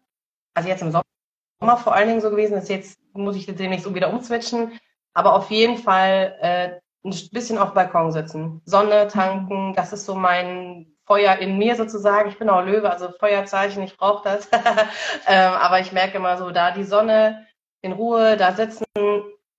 also 0.54 0.68
jetzt 0.68 0.82
im 0.82 0.92
Sommer 0.92 1.76
vor 1.76 1.94
allen 1.94 2.08
Dingen 2.08 2.20
so 2.20 2.30
gewesen, 2.30 2.54
ist 2.54 2.68
jetzt 2.68 2.98
muss 3.12 3.36
ich 3.36 3.46
jetzt 3.46 3.58
demnächst 3.58 3.84
so 3.84 3.94
wieder 3.94 4.12
umswitchen, 4.12 4.78
aber 5.14 5.34
auf 5.34 5.50
jeden 5.50 5.78
Fall 5.78 6.36
äh, 6.40 6.80
ein 7.04 7.28
bisschen 7.32 7.58
auf 7.58 7.74
Balkon 7.74 8.12
sitzen, 8.12 8.60
Sonne 8.64 9.08
tanken, 9.08 9.74
das 9.74 9.92
ist 9.92 10.04
so 10.04 10.14
mein 10.14 10.92
Feuer 11.10 11.38
in 11.38 11.58
mir 11.58 11.74
sozusagen. 11.74 12.28
Ich 12.28 12.38
bin 12.38 12.48
auch 12.48 12.64
Löwe, 12.64 12.88
also 12.88 13.10
Feuerzeichen, 13.18 13.82
ich 13.82 13.96
brauche 13.96 14.22
das. 14.22 14.48
ähm, 15.26 15.52
aber 15.54 15.80
ich 15.80 15.90
merke 15.90 16.18
immer 16.18 16.36
so, 16.36 16.52
da 16.52 16.70
die 16.70 16.84
Sonne 16.84 17.48
in 17.82 17.90
Ruhe, 17.90 18.36
da 18.36 18.52
sitzen, 18.52 18.84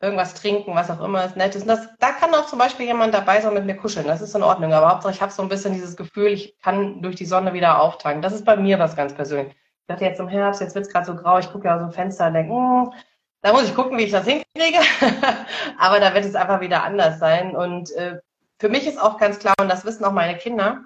irgendwas 0.01 0.33
trinken, 0.33 0.73
was 0.75 0.89
auch 0.89 1.03
immer 1.03 1.25
ist 1.25 1.35
nett. 1.35 1.53
Und 1.57 1.67
das, 1.67 1.89
da 1.99 2.11
kann 2.13 2.33
auch 2.33 2.45
zum 2.45 2.57
Beispiel 2.57 2.85
jemand 2.85 3.13
dabei 3.13 3.41
sein 3.41 3.53
mit 3.53 3.65
mir 3.65 3.75
kuscheln. 3.75 4.07
Das 4.07 4.21
ist 4.21 4.33
in 4.33 4.43
Ordnung. 4.43 4.71
Aber 4.71 4.89
Hauptsache, 4.89 5.11
ich 5.11 5.21
habe 5.21 5.33
so 5.33 5.41
ein 5.41 5.49
bisschen 5.49 5.73
dieses 5.73 5.97
Gefühl, 5.97 6.27
ich 6.27 6.57
kann 6.61 7.01
durch 7.01 7.17
die 7.17 7.25
Sonne 7.25 7.51
wieder 7.51 7.81
auftanken. 7.81 8.21
Das 8.21 8.31
ist 8.31 8.45
bei 8.45 8.55
mir 8.55 8.79
was 8.79 8.95
ganz 8.95 9.13
persönlich. 9.13 9.53
Ich 9.53 9.87
dachte 9.87 10.05
jetzt 10.05 10.21
im 10.21 10.29
Herbst, 10.29 10.61
jetzt 10.61 10.73
wird 10.73 10.85
es 10.85 10.93
gerade 10.93 11.05
so 11.05 11.15
grau, 11.17 11.37
ich 11.37 11.51
gucke 11.51 11.67
ja 11.67 11.75
aus 11.75 11.81
dem 11.81 11.91
Fenster 11.91 12.27
und 12.27 12.33
denke, 12.35 12.53
hm, 12.53 12.93
da 13.41 13.51
muss 13.51 13.65
ich 13.65 13.75
gucken, 13.75 13.97
wie 13.97 14.03
ich 14.03 14.11
das 14.11 14.25
hinkriege. 14.25 14.79
aber 15.77 15.99
da 15.99 16.13
wird 16.13 16.23
es 16.23 16.35
einfach 16.35 16.61
wieder 16.61 16.83
anders 16.83 17.19
sein. 17.19 17.57
Und 17.57 17.91
äh, 17.97 18.19
für 18.57 18.69
mich 18.69 18.87
ist 18.87 19.01
auch 19.01 19.17
ganz 19.17 19.37
klar, 19.37 19.55
und 19.59 19.67
das 19.67 19.83
wissen 19.83 20.05
auch 20.05 20.13
meine 20.13 20.37
Kinder, 20.37 20.85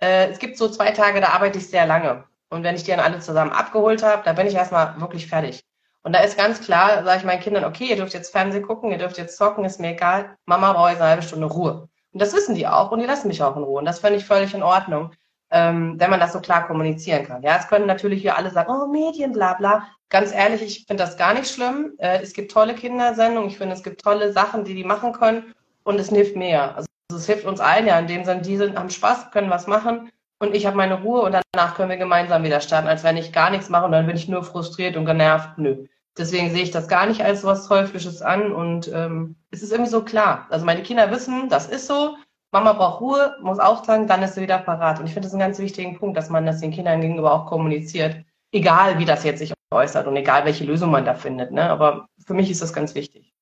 äh, 0.00 0.28
es 0.30 0.38
gibt 0.38 0.58
so 0.58 0.68
zwei 0.68 0.90
Tage, 0.90 1.20
da 1.20 1.28
arbeite 1.28 1.58
ich 1.58 1.68
sehr 1.68 1.86
lange. 1.86 2.24
Und 2.48 2.62
wenn 2.62 2.76
ich 2.76 2.84
die 2.84 2.90
dann 2.90 3.00
alle 3.00 3.20
zusammen 3.20 3.52
abgeholt 3.52 4.02
habe, 4.02 4.22
da 4.24 4.32
bin 4.32 4.46
ich 4.46 4.54
erstmal 4.54 5.00
wirklich 5.00 5.26
fertig. 5.26 5.64
Und 6.02 6.12
da 6.12 6.20
ist 6.20 6.36
ganz 6.36 6.60
klar, 6.60 7.02
sage 7.02 7.18
ich 7.18 7.24
meinen 7.24 7.40
Kindern, 7.40 7.64
okay, 7.64 7.86
ihr 7.86 7.96
dürft 7.96 8.14
jetzt 8.14 8.30
Fernsehen 8.30 8.64
gucken, 8.64 8.92
ihr 8.92 8.98
dürft 8.98 9.18
jetzt 9.18 9.36
zocken, 9.36 9.64
ist 9.64 9.80
mir 9.80 9.90
egal. 9.90 10.36
Mama 10.46 10.72
braucht 10.72 10.90
jetzt 10.90 11.00
eine 11.00 11.10
halbe 11.10 11.22
Stunde 11.22 11.46
Ruhe. 11.46 11.88
Und 12.12 12.22
das 12.22 12.32
wissen 12.32 12.54
die 12.54 12.66
auch 12.66 12.92
und 12.92 13.00
die 13.00 13.06
lassen 13.06 13.28
mich 13.28 13.42
auch 13.42 13.56
in 13.56 13.64
Ruhe. 13.64 13.80
Und 13.80 13.86
das 13.86 13.98
finde 13.98 14.16
ich 14.16 14.24
völlig 14.24 14.54
in 14.54 14.62
Ordnung, 14.62 15.10
ähm, 15.50 15.98
wenn 15.98 16.10
man 16.10 16.20
das 16.20 16.32
so 16.32 16.40
klar 16.40 16.66
kommunizieren 16.66 17.26
kann. 17.26 17.42
Ja, 17.42 17.56
es 17.56 17.66
können 17.66 17.86
natürlich 17.86 18.22
hier 18.22 18.36
alle 18.36 18.50
sagen, 18.50 18.70
oh, 18.70 18.86
Medien, 18.86 19.32
bla 19.32 19.54
bla. 19.54 19.88
Ganz 20.08 20.32
ehrlich, 20.32 20.62
ich 20.62 20.84
finde 20.86 21.02
das 21.02 21.16
gar 21.16 21.34
nicht 21.34 21.50
schlimm. 21.50 21.94
Äh, 21.98 22.22
es 22.22 22.32
gibt 22.32 22.52
tolle 22.52 22.74
Kindersendungen, 22.74 23.50
ich 23.50 23.58
finde, 23.58 23.74
es 23.74 23.82
gibt 23.82 24.00
tolle 24.00 24.32
Sachen, 24.32 24.64
die 24.64 24.74
die 24.74 24.84
machen 24.84 25.12
können 25.12 25.52
und 25.82 25.98
es 25.98 26.08
hilft 26.08 26.36
mehr. 26.36 26.76
Also 26.76 26.85
es 27.16 27.26
hilft 27.26 27.44
uns 27.44 27.60
allen 27.60 27.86
ja 27.86 27.98
in 27.98 28.06
dem 28.06 28.24
Sinne, 28.24 28.42
die 28.42 28.56
sind, 28.56 28.78
haben 28.78 28.90
Spaß, 28.90 29.30
können 29.30 29.50
was 29.50 29.66
machen 29.66 30.10
und 30.38 30.54
ich 30.54 30.66
habe 30.66 30.76
meine 30.76 31.02
Ruhe 31.02 31.22
und 31.22 31.36
danach 31.52 31.74
können 31.74 31.90
wir 31.90 31.96
gemeinsam 31.96 32.42
wieder 32.44 32.60
starten, 32.60 32.88
als 32.88 33.04
wenn 33.04 33.16
ich 33.16 33.32
gar 33.32 33.50
nichts 33.50 33.68
mache 33.68 33.86
und 33.86 33.92
dann 33.92 34.06
bin 34.06 34.16
ich 34.16 34.28
nur 34.28 34.42
frustriert 34.44 34.96
und 34.96 35.06
genervt. 35.06 35.56
Nö. 35.56 35.86
Deswegen 36.18 36.50
sehe 36.50 36.62
ich 36.62 36.70
das 36.70 36.88
gar 36.88 37.06
nicht 37.06 37.22
als 37.22 37.44
was 37.44 37.68
Teuflisches 37.68 38.22
an 38.22 38.52
und 38.52 38.90
ähm, 38.92 39.36
es 39.50 39.62
ist 39.62 39.72
irgendwie 39.72 39.90
so 39.90 40.02
klar. 40.02 40.46
Also 40.50 40.64
meine 40.64 40.82
Kinder 40.82 41.10
wissen, 41.10 41.48
das 41.48 41.66
ist 41.66 41.86
so. 41.86 42.16
Mama 42.52 42.72
braucht 42.72 43.00
Ruhe, 43.00 43.36
muss 43.42 43.58
auftanken, 43.58 44.08
dann 44.08 44.22
ist 44.22 44.34
sie 44.34 44.40
wieder 44.40 44.58
parat. 44.58 44.98
Und 44.98 45.06
ich 45.06 45.12
finde 45.12 45.26
das 45.26 45.34
einen 45.34 45.40
ganz 45.40 45.58
wichtigen 45.58 45.98
Punkt, 45.98 46.16
dass 46.16 46.30
man 46.30 46.46
das 46.46 46.60
den 46.60 46.70
Kindern 46.70 47.00
gegenüber 47.00 47.32
auch 47.32 47.46
kommuniziert. 47.46 48.24
Egal, 48.52 48.98
wie 48.98 49.04
das 49.04 49.24
jetzt 49.24 49.40
sich 49.40 49.52
äußert 49.70 50.06
und 50.06 50.16
egal, 50.16 50.44
welche 50.44 50.64
Lösung 50.64 50.90
man 50.90 51.04
da 51.04 51.14
findet. 51.14 51.50
Ne? 51.50 51.68
Aber 51.68 52.08
für 52.24 52.34
mich 52.34 52.50
ist 52.50 52.62
das 52.62 52.72
ganz 52.72 52.94
wichtig. 52.94 53.34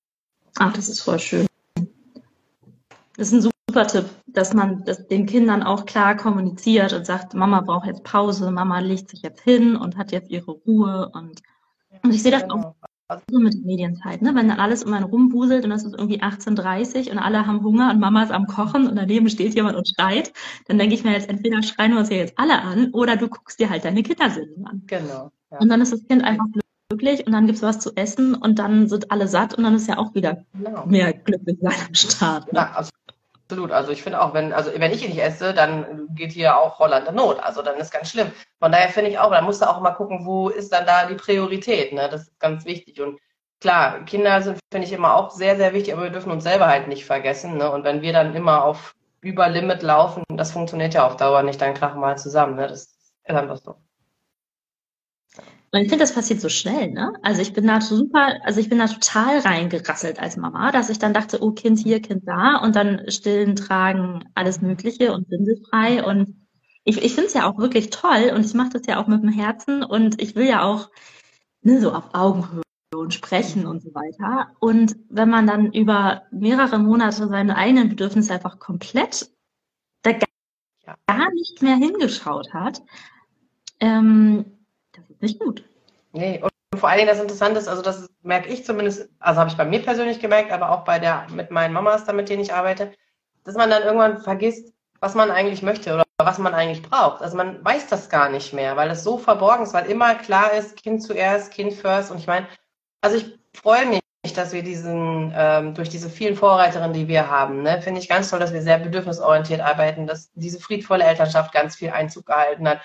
Ach, 0.58 0.72
das 0.72 0.88
ist 0.88 1.00
voll 1.00 1.18
schön. 1.18 1.46
Das 3.16 3.28
ist 3.28 3.32
ein 3.34 3.53
super 3.74 3.86
Tipp, 3.88 4.04
dass 4.26 4.54
man 4.54 4.84
das 4.84 5.08
den 5.08 5.26
Kindern 5.26 5.64
auch 5.64 5.84
klar 5.84 6.16
kommuniziert 6.16 6.92
und 6.92 7.04
sagt, 7.04 7.34
Mama 7.34 7.60
braucht 7.60 7.86
jetzt 7.86 8.04
Pause, 8.04 8.52
Mama 8.52 8.78
legt 8.78 9.10
sich 9.10 9.22
jetzt 9.22 9.42
hin 9.42 9.74
und 9.74 9.96
hat 9.96 10.12
jetzt 10.12 10.30
ihre 10.30 10.52
Ruhe 10.52 11.10
und, 11.12 11.42
und 12.04 12.14
ich 12.14 12.22
sehe 12.22 12.30
das 12.30 12.44
auch 12.44 12.74
so 13.28 13.38
mit 13.40 13.52
der 13.52 13.62
Medienzeit, 13.62 14.22
ne? 14.22 14.32
wenn 14.34 14.48
dann 14.48 14.60
alles 14.60 14.84
um 14.84 14.92
einen 14.92 15.04
rumbuselt 15.04 15.64
und 15.64 15.72
es 15.72 15.84
ist 15.84 15.94
irgendwie 15.94 16.22
18.30 16.22 17.10
und 17.10 17.18
alle 17.18 17.46
haben 17.46 17.64
Hunger 17.64 17.90
und 17.90 17.98
Mama 17.98 18.22
ist 18.22 18.30
am 18.30 18.46
Kochen 18.46 18.86
und 18.86 18.94
daneben 18.94 19.28
steht 19.28 19.54
jemand 19.56 19.76
und 19.76 19.88
schreit, 19.88 20.32
dann 20.66 20.78
denke 20.78 20.94
ich 20.94 21.02
mir 21.02 21.12
jetzt, 21.12 21.28
entweder 21.28 21.62
schreien 21.64 21.92
wir 21.92 21.98
uns 21.98 22.10
ja 22.10 22.16
jetzt 22.16 22.34
alle 22.38 22.62
an 22.62 22.90
oder 22.92 23.16
du 23.16 23.28
guckst 23.28 23.58
dir 23.58 23.70
halt 23.70 23.84
deine 23.84 24.04
Kindersendung 24.04 24.66
an. 24.66 24.82
Genau. 24.86 25.32
Ja. 25.50 25.58
Und 25.58 25.68
dann 25.68 25.80
ist 25.80 25.92
das 25.92 26.06
Kind 26.06 26.22
einfach 26.22 26.46
glücklich 26.88 27.26
und 27.26 27.32
dann 27.32 27.46
gibt 27.46 27.56
es 27.56 27.62
was 27.62 27.80
zu 27.80 27.94
essen 27.96 28.34
und 28.36 28.58
dann 28.58 28.88
sind 28.88 29.10
alle 29.10 29.26
satt 29.26 29.54
und 29.54 29.64
dann 29.64 29.74
ist 29.74 29.88
ja 29.88 29.98
auch 29.98 30.14
wieder 30.14 30.44
genau. 30.54 30.86
mehr 30.86 31.12
glücklich 31.12 31.58
sein 31.60 31.74
am 31.88 31.94
Start. 31.94 32.52
Ne? 32.52 32.60
Ja, 32.60 32.86
Absolut. 33.46 33.72
Also 33.72 33.92
ich 33.92 34.02
finde 34.02 34.22
auch, 34.22 34.32
wenn, 34.32 34.52
also 34.54 34.70
wenn 34.74 34.92
ich 34.92 35.06
nicht 35.06 35.18
esse, 35.18 35.52
dann 35.52 36.08
geht 36.14 36.32
hier 36.32 36.56
auch 36.58 36.78
Holland 36.78 37.08
in 37.08 37.14
Not. 37.14 37.40
Also 37.40 37.60
dann 37.62 37.76
ist 37.76 37.92
ganz 37.92 38.10
schlimm. 38.10 38.32
Von 38.58 38.72
daher 38.72 38.88
finde 38.88 39.10
ich 39.10 39.18
auch, 39.18 39.30
da 39.30 39.42
musst 39.42 39.60
du 39.60 39.68
auch 39.68 39.80
mal 39.80 39.92
gucken, 39.92 40.24
wo 40.24 40.48
ist 40.48 40.72
dann 40.72 40.86
da 40.86 41.06
die 41.06 41.14
Priorität. 41.14 41.92
Ne? 41.92 42.08
Das 42.08 42.22
ist 42.22 42.40
ganz 42.40 42.64
wichtig. 42.64 43.00
Und 43.02 43.20
klar, 43.60 44.04
Kinder 44.06 44.40
sind, 44.42 44.58
finde 44.72 44.86
ich, 44.86 44.92
immer 44.94 45.14
auch 45.14 45.30
sehr, 45.30 45.56
sehr 45.56 45.74
wichtig, 45.74 45.92
aber 45.92 46.04
wir 46.04 46.10
dürfen 46.10 46.32
uns 46.32 46.44
selber 46.44 46.68
halt 46.68 46.88
nicht 46.88 47.04
vergessen. 47.04 47.58
Ne? 47.58 47.70
Und 47.70 47.84
wenn 47.84 48.00
wir 48.02 48.12
dann 48.14 48.34
immer 48.34 48.64
auf 48.64 48.94
über 49.20 49.48
Limit 49.48 49.82
laufen, 49.82 50.22
das 50.28 50.52
funktioniert 50.52 50.94
ja 50.94 51.06
auf 51.06 51.16
Dauer 51.16 51.42
nicht, 51.42 51.60
dann 51.60 51.74
krachen 51.74 52.00
wir 52.00 52.08
halt 52.08 52.20
zusammen. 52.20 52.56
Ne? 52.56 52.66
Das 52.68 52.82
ist 52.82 53.12
einfach 53.26 53.56
so. 53.58 53.83
Und 55.74 55.80
ich 55.80 55.88
finde, 55.88 56.04
das 56.04 56.14
passiert 56.14 56.40
so 56.40 56.48
schnell, 56.48 56.92
ne? 56.92 57.14
Also 57.22 57.42
ich 57.42 57.52
bin 57.52 57.66
da 57.66 57.80
super, 57.80 58.38
also 58.44 58.60
ich 58.60 58.68
bin 58.68 58.78
da 58.78 58.86
total 58.86 59.40
reingerasselt 59.40 60.20
als 60.20 60.36
Mama, 60.36 60.70
dass 60.70 60.88
ich 60.88 61.00
dann 61.00 61.12
dachte, 61.12 61.42
oh, 61.42 61.50
Kind 61.50 61.80
hier, 61.80 62.00
Kind 62.00 62.28
da 62.28 62.58
und 62.58 62.76
dann 62.76 63.10
stillen, 63.10 63.56
tragen, 63.56 64.24
alles 64.34 64.60
Mögliche 64.60 65.12
und 65.12 65.28
windelfrei 65.28 66.04
und 66.04 66.36
ich, 66.84 67.02
ich 67.02 67.14
finde 67.14 67.26
es 67.26 67.34
ja 67.34 67.50
auch 67.50 67.58
wirklich 67.58 67.90
toll 67.90 68.32
und 68.36 68.46
ich 68.46 68.54
mache 68.54 68.68
das 68.70 68.86
ja 68.86 69.02
auch 69.02 69.08
mit 69.08 69.20
dem 69.24 69.30
Herzen 69.30 69.82
und 69.82 70.22
ich 70.22 70.36
will 70.36 70.46
ja 70.46 70.62
auch 70.62 70.90
ne, 71.62 71.80
so 71.80 71.90
auf 71.90 72.14
Augenhöhe 72.14 72.62
und 72.94 73.12
sprechen 73.12 73.66
und 73.66 73.82
so 73.82 73.92
weiter. 73.94 74.52
Und 74.60 74.94
wenn 75.08 75.28
man 75.28 75.48
dann 75.48 75.72
über 75.72 76.22
mehrere 76.30 76.78
Monate 76.78 77.26
seine 77.26 77.56
eigenen 77.56 77.88
Bedürfnisse 77.88 78.34
einfach 78.34 78.60
komplett 78.60 79.28
da 80.02 80.12
gar 80.12 81.32
nicht 81.32 81.62
mehr 81.62 81.76
hingeschaut 81.76 82.54
hat, 82.54 82.80
ähm, 83.80 84.53
nicht 85.24 85.40
gut. 85.40 85.64
Nee, 86.12 86.40
und 86.42 86.78
vor 86.78 86.88
allen 86.88 86.98
Dingen 86.98 87.10
das 87.10 87.20
Interessante 87.20 87.58
ist, 87.58 87.68
also 87.68 87.82
das 87.82 88.08
merke 88.22 88.48
ich 88.48 88.64
zumindest, 88.64 89.08
also 89.18 89.40
habe 89.40 89.50
ich 89.50 89.56
bei 89.56 89.64
mir 89.64 89.82
persönlich 89.82 90.20
gemerkt, 90.20 90.52
aber 90.52 90.70
auch 90.70 90.84
bei 90.84 90.98
der, 90.98 91.26
mit 91.30 91.50
meinen 91.50 91.72
Mamas, 91.72 92.04
da 92.04 92.12
mit 92.12 92.28
denen 92.28 92.42
ich 92.42 92.52
arbeite, 92.52 92.92
dass 93.44 93.54
man 93.54 93.70
dann 93.70 93.82
irgendwann 93.82 94.18
vergisst, 94.18 94.72
was 95.00 95.14
man 95.14 95.30
eigentlich 95.30 95.62
möchte 95.62 95.94
oder 95.94 96.04
was 96.18 96.38
man 96.38 96.54
eigentlich 96.54 96.82
braucht. 96.82 97.22
Also 97.22 97.36
man 97.36 97.64
weiß 97.64 97.88
das 97.88 98.08
gar 98.08 98.28
nicht 98.30 98.52
mehr, 98.52 98.76
weil 98.76 98.90
es 98.90 99.04
so 99.04 99.18
verborgen 99.18 99.64
ist, 99.64 99.74
weil 99.74 99.90
immer 99.90 100.14
klar 100.14 100.52
ist, 100.52 100.76
Kind 100.76 101.02
zuerst, 101.02 101.52
Kind 101.52 101.74
first. 101.74 102.10
Und 102.10 102.18
ich 102.18 102.26
meine, 102.26 102.46
also 103.02 103.16
ich 103.16 103.38
freue 103.52 103.86
mich, 103.86 104.00
dass 104.34 104.52
wir 104.52 104.62
diesen, 104.62 105.32
ähm, 105.36 105.74
durch 105.74 105.90
diese 105.90 106.08
vielen 106.08 106.36
Vorreiterinnen, 106.36 106.94
die 106.94 107.08
wir 107.08 107.30
haben, 107.30 107.62
ne, 107.62 107.82
finde 107.82 108.00
ich 108.00 108.08
ganz 108.08 108.30
toll, 108.30 108.40
dass 108.40 108.52
wir 108.52 108.62
sehr 108.62 108.78
bedürfnisorientiert 108.78 109.60
arbeiten, 109.60 110.06
dass 110.06 110.30
diese 110.34 110.58
friedvolle 110.60 111.04
Elternschaft 111.04 111.52
ganz 111.52 111.76
viel 111.76 111.90
Einzug 111.90 112.26
gehalten 112.26 112.66
hat, 112.66 112.80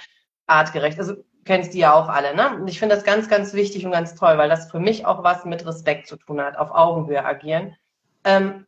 artgerecht. 0.48 1.00
Also 1.00 1.16
kennst 1.50 1.74
die 1.74 1.80
ja 1.80 1.96
auch 1.96 2.10
alle, 2.10 2.36
ne? 2.36 2.58
Und 2.58 2.68
ich 2.68 2.78
finde 2.78 2.94
das 2.94 3.04
ganz, 3.04 3.28
ganz 3.28 3.54
wichtig 3.54 3.84
und 3.84 3.92
ganz 3.92 4.14
toll, 4.14 4.38
weil 4.38 4.50
das 4.50 4.70
für 4.70 4.80
mich 4.80 5.08
auch 5.08 5.24
was 5.24 5.46
mit 5.46 5.66
Respekt 5.66 6.06
zu 6.06 6.16
tun 6.16 6.40
hat, 6.40 6.56
auf 6.56 6.70
Augenhöhe 6.70 7.26
agieren. 7.26 7.76
Ähm, 8.24 8.68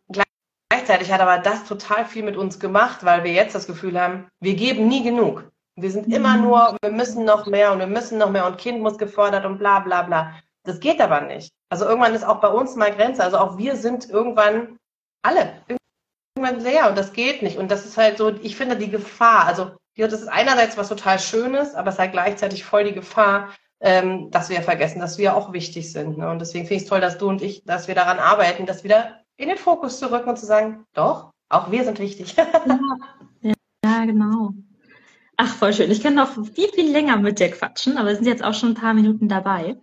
gleichzeitig 0.67 1.11
hat 1.11 1.21
aber 1.21 1.37
das 1.37 1.63
total 1.65 2.05
viel 2.05 2.23
mit 2.23 2.37
uns 2.37 2.59
gemacht, 2.59 3.05
weil 3.05 3.23
wir 3.23 3.33
jetzt 3.33 3.53
das 3.53 3.67
Gefühl 3.67 4.01
haben, 4.01 4.27
wir 4.39 4.55
geben 4.55 4.87
nie 4.87 5.03
genug. 5.03 5.51
Wir 5.75 5.91
sind 5.91 6.11
immer 6.11 6.35
mhm. 6.37 6.41
nur, 6.41 6.77
wir 6.81 6.91
müssen 6.91 7.23
noch 7.23 7.45
mehr 7.45 7.71
und 7.71 7.77
wir 7.77 7.85
müssen 7.85 8.17
noch 8.17 8.31
mehr 8.31 8.47
und 8.47 8.57
Kind 8.57 8.81
muss 8.81 8.97
gefordert 8.97 9.45
und 9.45 9.59
bla 9.59 9.81
bla 9.81 10.01
bla. 10.01 10.33
Das 10.63 10.79
geht 10.79 10.99
aber 10.99 11.21
nicht. 11.21 11.53
Also 11.69 11.85
irgendwann 11.85 12.15
ist 12.15 12.25
auch 12.25 12.41
bei 12.41 12.49
uns 12.49 12.75
mal 12.75 12.91
Grenze. 12.91 13.23
Also 13.23 13.37
auch 13.37 13.59
wir 13.59 13.75
sind 13.75 14.09
irgendwann 14.09 14.79
alle 15.21 15.53
irgendwann 16.35 16.63
leer 16.63 16.89
und 16.89 16.97
das 16.97 17.13
geht 17.13 17.43
nicht. 17.43 17.59
Und 17.59 17.69
das 17.69 17.85
ist 17.85 17.97
halt 17.97 18.17
so, 18.17 18.29
ich 18.41 18.55
finde 18.55 18.75
die 18.75 18.89
Gefahr. 18.89 19.45
Also 19.45 19.71
das 19.95 20.21
ist 20.21 20.27
einerseits 20.27 20.77
was 20.77 20.89
total 20.89 21.19
Schönes, 21.19 21.75
aber 21.75 21.89
es 21.89 21.95
ist 21.95 21.99
halt 21.99 22.11
gleichzeitig 22.13 22.63
voll 22.63 22.85
die 22.85 22.93
Gefahr, 22.93 23.49
ähm, 23.81 24.31
dass 24.31 24.49
wir 24.49 24.61
vergessen, 24.61 24.99
dass 24.99 25.17
wir 25.17 25.35
auch 25.35 25.53
wichtig 25.53 25.91
sind. 25.91 26.17
Ne? 26.17 26.29
Und 26.29 26.39
deswegen 26.39 26.65
finde 26.65 26.77
ich 26.77 26.83
es 26.83 26.89
toll, 26.89 27.01
dass 27.01 27.17
du 27.17 27.27
und 27.27 27.41
ich, 27.41 27.63
dass 27.65 27.87
wir 27.87 27.95
daran 27.95 28.19
arbeiten, 28.19 28.65
das 28.65 28.83
wieder 28.83 29.21
in 29.37 29.49
den 29.49 29.57
Fokus 29.57 29.99
zu 29.99 30.11
rücken 30.11 30.29
und 30.29 30.37
zu 30.37 30.45
sagen, 30.45 30.85
doch, 30.93 31.31
auch 31.49 31.71
wir 31.71 31.83
sind 31.83 31.99
wichtig. 31.99 32.35
ja, 33.41 33.53
ja, 33.83 34.05
genau. 34.05 34.51
Ach, 35.37 35.55
voll 35.55 35.73
schön. 35.73 35.89
Ich 35.89 36.03
kann 36.03 36.13
noch 36.13 36.29
viel, 36.53 36.69
viel 36.69 36.91
länger 36.91 37.17
mit 37.17 37.39
dir 37.39 37.49
quatschen, 37.49 37.97
aber 37.97 38.09
wir 38.09 38.15
sind 38.15 38.27
jetzt 38.27 38.43
auch 38.43 38.53
schon 38.53 38.69
ein 38.69 38.75
paar 38.75 38.93
Minuten 38.93 39.27
dabei. 39.27 39.77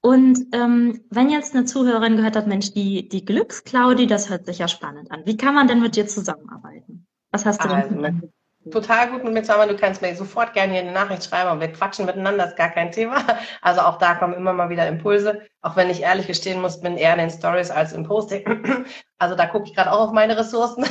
Und 0.00 0.38
ähm, 0.52 1.00
wenn 1.10 1.30
jetzt 1.30 1.54
eine 1.54 1.64
Zuhörerin 1.64 2.16
gehört 2.16 2.36
hat, 2.36 2.46
Mensch, 2.46 2.72
die, 2.72 3.08
die 3.08 3.24
Glücksclaudi, 3.24 4.06
das 4.06 4.30
hört 4.30 4.46
sich 4.46 4.58
ja 4.58 4.68
spannend 4.68 5.10
an. 5.10 5.22
Wie 5.24 5.36
kann 5.36 5.54
man 5.54 5.66
denn 5.66 5.80
mit 5.80 5.96
dir 5.96 6.06
zusammenarbeiten? 6.06 7.06
Was 7.32 7.44
hast 7.46 7.64
du 7.64 7.68
also, 7.68 7.94
denn 7.94 8.30
total 8.70 9.10
gut 9.10 9.24
mit 9.24 9.32
mir 9.32 9.42
zusammen. 9.42 9.68
Du 9.68 9.76
kannst 9.76 10.02
mir 10.02 10.14
sofort 10.16 10.52
gerne 10.54 10.72
hier 10.72 10.82
eine 10.82 10.92
Nachricht 10.92 11.24
schreiben 11.24 11.50
und 11.50 11.60
wir 11.60 11.72
quatschen 11.72 12.06
miteinander, 12.06 12.46
ist 12.46 12.56
gar 12.56 12.70
kein 12.70 12.90
Thema. 12.92 13.16
Also 13.62 13.80
auch 13.80 13.98
da 13.98 14.14
kommen 14.14 14.34
immer 14.34 14.52
mal 14.52 14.68
wieder 14.70 14.86
Impulse. 14.86 15.42
Auch 15.62 15.76
wenn 15.76 15.90
ich 15.90 16.02
ehrlich 16.02 16.26
gestehen 16.26 16.60
muss, 16.60 16.80
bin 16.80 16.96
eher 16.96 17.12
in 17.12 17.18
den 17.18 17.30
Stories 17.30 17.70
als 17.70 17.92
im 17.92 18.04
Posting. 18.04 18.84
Also 19.16 19.36
da 19.36 19.46
gucke 19.46 19.64
ich 19.66 19.74
gerade 19.74 19.90
auch 19.90 20.00
auf 20.08 20.12
meine 20.12 20.36
Ressourcen. 20.36 20.84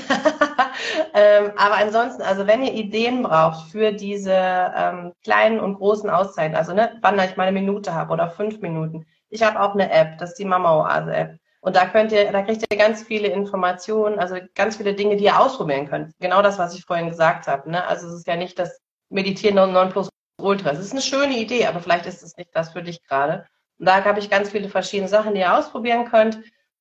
ähm, 1.13 1.51
aber 1.55 1.75
ansonsten, 1.75 2.23
also 2.23 2.47
wenn 2.47 2.63
ihr 2.63 2.73
Ideen 2.73 3.21
braucht 3.21 3.69
für 3.69 3.91
diese 3.91 4.33
ähm, 4.33 5.13
kleinen 5.23 5.59
und 5.59 5.75
großen 5.75 6.09
Auszeiten, 6.09 6.55
also 6.55 6.73
ne, 6.73 6.97
wann 7.01 7.19
ich 7.19 7.37
meine 7.37 7.51
Minute 7.51 7.93
habe 7.93 8.11
oder 8.11 8.31
fünf 8.31 8.59
Minuten. 8.61 9.05
Ich 9.29 9.43
habe 9.43 9.59
auch 9.59 9.73
eine 9.73 9.91
App, 9.91 10.17
das 10.17 10.31
ist 10.31 10.39
die 10.39 10.45
Mama 10.45 10.73
Oase 10.73 11.13
App. 11.13 11.37
Und 11.63 11.77
da 11.77 11.85
könnt 11.85 12.11
ihr, 12.11 12.29
da 12.33 12.41
kriegt 12.41 12.65
ihr 12.69 12.77
ganz 12.77 13.03
viele 13.03 13.29
Informationen, 13.29 14.19
also 14.19 14.35
ganz 14.53 14.75
viele 14.75 14.95
Dinge, 14.95 15.15
die 15.15 15.23
ihr 15.23 15.39
ausprobieren 15.39 15.87
könnt. 15.87 16.11
Genau 16.19 16.41
das, 16.41 16.59
was 16.59 16.75
ich 16.75 16.83
vorhin 16.83 17.07
gesagt 17.07 17.47
habe. 17.47 17.71
Ne? 17.71 17.87
Also 17.87 18.07
es 18.07 18.15
ist 18.15 18.27
ja 18.27 18.35
nicht 18.35 18.59
das 18.59 18.81
Meditieren 19.09 19.57
und 19.57 19.71
Non 19.71 19.87
plus 19.87 20.09
Ultra. 20.41 20.71
Es 20.71 20.79
ist 20.79 20.91
eine 20.91 21.01
schöne 21.01 21.39
Idee, 21.39 21.65
aber 21.65 21.79
vielleicht 21.79 22.05
ist 22.05 22.21
es 22.21 22.35
nicht 22.35 22.49
das 22.53 22.73
für 22.73 22.83
dich 22.83 23.01
gerade. 23.07 23.45
Und 23.79 23.87
da 23.87 24.03
habe 24.03 24.19
ich 24.19 24.29
ganz 24.29 24.49
viele 24.49 24.67
verschiedene 24.67 25.07
Sachen, 25.07 25.35
die 25.35 25.39
ihr 25.39 25.57
ausprobieren 25.57 26.03
könnt. 26.03 26.37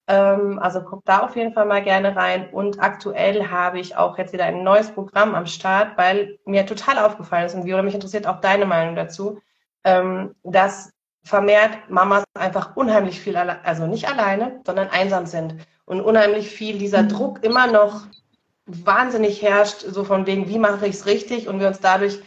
Ähm, 0.08 0.58
also 0.58 0.80
guckt 0.80 1.08
da 1.08 1.20
auf 1.20 1.36
jeden 1.36 1.52
Fall 1.52 1.66
mal 1.66 1.84
gerne 1.84 2.16
rein. 2.16 2.50
Und 2.50 2.82
aktuell 2.82 3.50
habe 3.50 3.78
ich 3.78 3.94
auch 3.96 4.18
jetzt 4.18 4.32
wieder 4.32 4.46
ein 4.46 4.64
neues 4.64 4.90
Programm 4.90 5.36
am 5.36 5.46
Start, 5.46 5.96
weil 5.96 6.40
mir 6.44 6.66
total 6.66 6.98
aufgefallen 6.98 7.46
ist 7.46 7.54
und 7.54 7.66
Viola, 7.66 7.84
mich 7.84 7.94
interessiert 7.94 8.26
auch 8.26 8.40
deine 8.40 8.66
Meinung 8.66 8.96
dazu, 8.96 9.40
ähm, 9.84 10.34
dass 10.42 10.92
vermehrt 11.24 11.78
Mamas 11.88 12.24
einfach 12.34 12.76
unheimlich 12.76 13.20
viel, 13.20 13.36
also 13.36 13.86
nicht 13.86 14.08
alleine, 14.08 14.60
sondern 14.66 14.88
einsam 14.88 15.26
sind 15.26 15.56
und 15.84 16.00
unheimlich 16.00 16.48
viel 16.48 16.78
dieser 16.78 17.02
mhm. 17.02 17.08
Druck 17.08 17.44
immer 17.44 17.66
noch 17.66 18.02
wahnsinnig 18.66 19.42
herrscht, 19.42 19.80
so 19.80 20.04
von 20.04 20.26
wegen, 20.26 20.48
wie 20.48 20.58
mache 20.58 20.86
ich 20.86 20.94
es 20.94 21.06
richtig 21.06 21.48
und 21.48 21.60
wir 21.60 21.68
uns 21.68 21.80
dadurch 21.80 22.20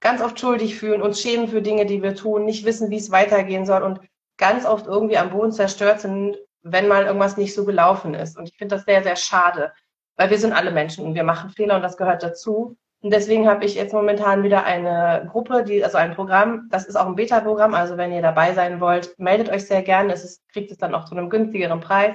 ganz 0.00 0.22
oft 0.22 0.40
schuldig 0.40 0.76
fühlen, 0.76 1.02
uns 1.02 1.20
schämen 1.20 1.48
für 1.48 1.62
Dinge, 1.62 1.86
die 1.86 2.02
wir 2.02 2.14
tun, 2.14 2.44
nicht 2.44 2.64
wissen, 2.64 2.90
wie 2.90 2.96
es 2.96 3.10
weitergehen 3.10 3.66
soll 3.66 3.82
und 3.82 4.00
ganz 4.38 4.64
oft 4.64 4.86
irgendwie 4.86 5.18
am 5.18 5.30
Boden 5.30 5.52
zerstört 5.52 6.00
sind, 6.00 6.38
wenn 6.62 6.88
mal 6.88 7.04
irgendwas 7.04 7.36
nicht 7.36 7.54
so 7.54 7.64
gelaufen 7.64 8.14
ist. 8.14 8.38
Und 8.38 8.48
ich 8.48 8.56
finde 8.56 8.76
das 8.76 8.84
sehr, 8.84 9.02
sehr 9.02 9.16
schade, 9.16 9.72
weil 10.16 10.30
wir 10.30 10.38
sind 10.38 10.52
alle 10.52 10.70
Menschen 10.70 11.04
und 11.04 11.14
wir 11.14 11.24
machen 11.24 11.50
Fehler 11.50 11.76
und 11.76 11.82
das 11.82 11.96
gehört 11.96 12.22
dazu. 12.22 12.76
Und 13.02 13.12
deswegen 13.12 13.48
habe 13.48 13.64
ich 13.64 13.74
jetzt 13.74 13.94
momentan 13.94 14.42
wieder 14.42 14.64
eine 14.64 15.26
Gruppe, 15.30 15.64
die, 15.64 15.82
also 15.82 15.96
ein 15.96 16.14
Programm, 16.14 16.68
das 16.70 16.84
ist 16.84 16.96
auch 16.96 17.06
ein 17.06 17.14
Beta-Programm, 17.14 17.72
also 17.72 17.96
wenn 17.96 18.12
ihr 18.12 18.20
dabei 18.20 18.52
sein 18.52 18.80
wollt, 18.80 19.18
meldet 19.18 19.48
euch 19.48 19.66
sehr 19.66 19.82
gerne, 19.82 20.12
es 20.12 20.22
ist, 20.22 20.48
kriegt 20.50 20.70
es 20.70 20.76
dann 20.76 20.94
auch 20.94 21.06
zu 21.06 21.16
einem 21.16 21.30
günstigeren 21.30 21.80
Preis. 21.80 22.14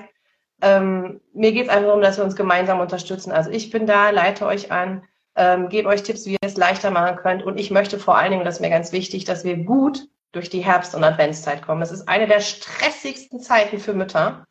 Ähm, 0.62 1.22
mir 1.34 1.52
geht 1.54 1.64
es 1.64 1.70
einfach 1.70 1.88
darum, 1.88 2.02
dass 2.02 2.18
wir 2.18 2.24
uns 2.24 2.36
gemeinsam 2.36 2.80
unterstützen. 2.80 3.32
Also 3.32 3.50
ich 3.50 3.72
bin 3.72 3.88
da, 3.88 4.12
leite 4.12 4.46
euch 4.46 4.72
an, 4.72 5.04
ähm, 5.36 5.70
gebe 5.70 5.90
euch 5.90 6.04
Tipps, 6.04 6.26
wie 6.26 6.34
ihr 6.34 6.38
es 6.42 6.56
leichter 6.56 6.92
machen 6.92 7.18
könnt. 7.18 7.44
Und 7.44 7.60
ich 7.60 7.72
möchte 7.72 8.00
vor 8.00 8.18
allen 8.18 8.32
Dingen, 8.32 8.46
das 8.46 8.56
ist 8.56 8.62
mir 8.62 8.70
ganz 8.70 8.92
wichtig, 8.92 9.26
dass 9.26 9.44
wir 9.44 9.58
gut 9.58 10.08
durch 10.32 10.50
die 10.50 10.64
Herbst- 10.64 10.96
und 10.96 11.04
Adventszeit 11.04 11.62
kommen. 11.62 11.82
Es 11.82 11.92
ist 11.92 12.08
eine 12.08 12.28
der 12.28 12.42
stressigsten 12.42 13.40
Zeiten 13.40 13.80
für 13.80 13.94
Mütter. 13.94 14.46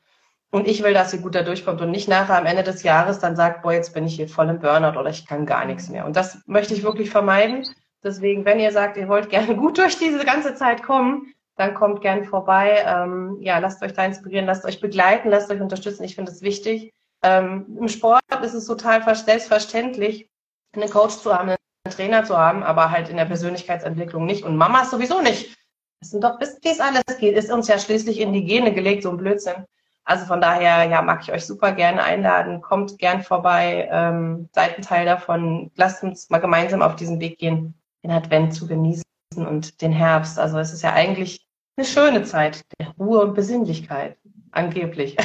Und 0.55 0.69
ich 0.69 0.85
will, 0.85 0.95
dass 0.95 1.11
sie 1.11 1.19
gut 1.19 1.35
da 1.35 1.43
durchkommt 1.43 1.81
und 1.81 1.91
nicht 1.91 2.07
nachher 2.07 2.39
am 2.39 2.47
Ende 2.47 2.63
des 2.63 2.85
Jahres 2.85 3.19
dann 3.19 3.35
sagt, 3.35 3.63
boah, 3.63 3.73
jetzt 3.73 3.93
bin 3.93 4.07
ich 4.07 4.15
hier 4.15 4.29
voll 4.29 4.49
im 4.49 4.61
Burnout 4.61 4.97
oder 4.97 5.11
ich 5.11 5.27
kann 5.27 5.47
gar 5.47 5.65
nichts 5.65 5.89
mehr. 5.89 6.07
Und 6.07 6.15
das 6.15 6.39
möchte 6.47 6.75
ich 6.75 6.85
wirklich 6.85 7.11
vermeiden. 7.11 7.67
Deswegen, 8.05 8.45
wenn 8.45 8.61
ihr 8.61 8.71
sagt, 8.71 8.97
ihr 8.97 9.09
wollt 9.09 9.31
gerne 9.31 9.57
gut 9.57 9.79
durch 9.79 9.99
diese 9.99 10.25
ganze 10.25 10.55
Zeit 10.55 10.85
kommen, 10.85 11.35
dann 11.57 11.75
kommt 11.75 12.03
gern 12.03 12.25
vorbei. 12.25 12.85
Ähm, 12.87 13.39
ja, 13.41 13.59
lasst 13.59 13.83
euch 13.83 13.95
da 13.95 14.05
inspirieren, 14.05 14.47
lasst 14.47 14.65
euch 14.65 14.81
begleiten, 14.81 15.29
lasst 15.29 15.51
euch 15.51 15.61
unterstützen. 15.61 16.05
Ich 16.05 16.15
finde 16.15 16.31
es 16.31 16.41
wichtig. 16.41 16.95
Ähm, 17.25 17.77
Im 17.77 17.89
Sport 17.89 18.23
ist 18.45 18.55
es 18.55 18.65
total 18.65 19.03
selbstverständlich, 19.13 20.31
einen 20.73 20.89
Coach 20.89 21.17
zu 21.17 21.35
haben, 21.35 21.49
einen 21.49 21.59
Trainer 21.91 22.23
zu 22.23 22.39
haben, 22.39 22.63
aber 22.63 22.93
halt 22.93 23.09
in 23.09 23.17
der 23.17 23.25
Persönlichkeitsentwicklung 23.25 24.25
nicht. 24.25 24.45
Und 24.45 24.57
Mamas 24.57 24.93
sowieso 24.93 25.21
nicht. 25.21 25.57
Es 26.01 26.11
sind 26.11 26.23
doch, 26.23 26.39
bis 26.39 26.61
dies 26.61 26.79
alles 26.79 27.19
geht, 27.19 27.37
ist 27.37 27.51
uns 27.51 27.67
ja 27.67 27.77
schließlich 27.77 28.21
in 28.21 28.33
die 28.33 28.45
Gene 28.45 28.73
gelegt, 28.73 29.03
so 29.03 29.11
ein 29.11 29.17
Blödsinn. 29.17 29.65
Also 30.05 30.27
von 30.27 30.41
daher, 30.41 30.85
ja, 30.85 31.01
mag 31.01 31.23
ich 31.23 31.33
euch 31.33 31.47
super 31.47 31.73
gerne 31.73 32.03
einladen. 32.03 32.61
Kommt 32.61 32.99
gern 32.99 33.23
vorbei, 33.23 33.89
ähm, 33.91 34.49
seid 34.53 34.77
ein 34.77 34.83
Teil 34.83 35.07
davon. 35.07 35.71
Lasst 35.77 36.03
uns 36.03 36.29
mal 36.29 36.41
gemeinsam 36.41 36.83
auf 36.83 36.97
diesen 36.97 37.21
Weg 37.21 37.39
gehen, 37.39 37.75
den 38.03 38.11
Advent 38.11 38.55
zu 38.55 38.67
genießen 38.67 39.05
und 39.37 39.81
den 39.81 39.93
Herbst. 39.93 40.39
Also 40.39 40.59
es 40.59 40.73
ist 40.73 40.83
ja 40.83 40.93
eigentlich 40.93 41.47
eine 41.77 41.87
schöne 41.87 42.23
Zeit 42.25 42.65
der 42.79 42.91
Ruhe 42.99 43.23
und 43.23 43.35
Besinnlichkeit, 43.35 44.19
angeblich. 44.53 45.17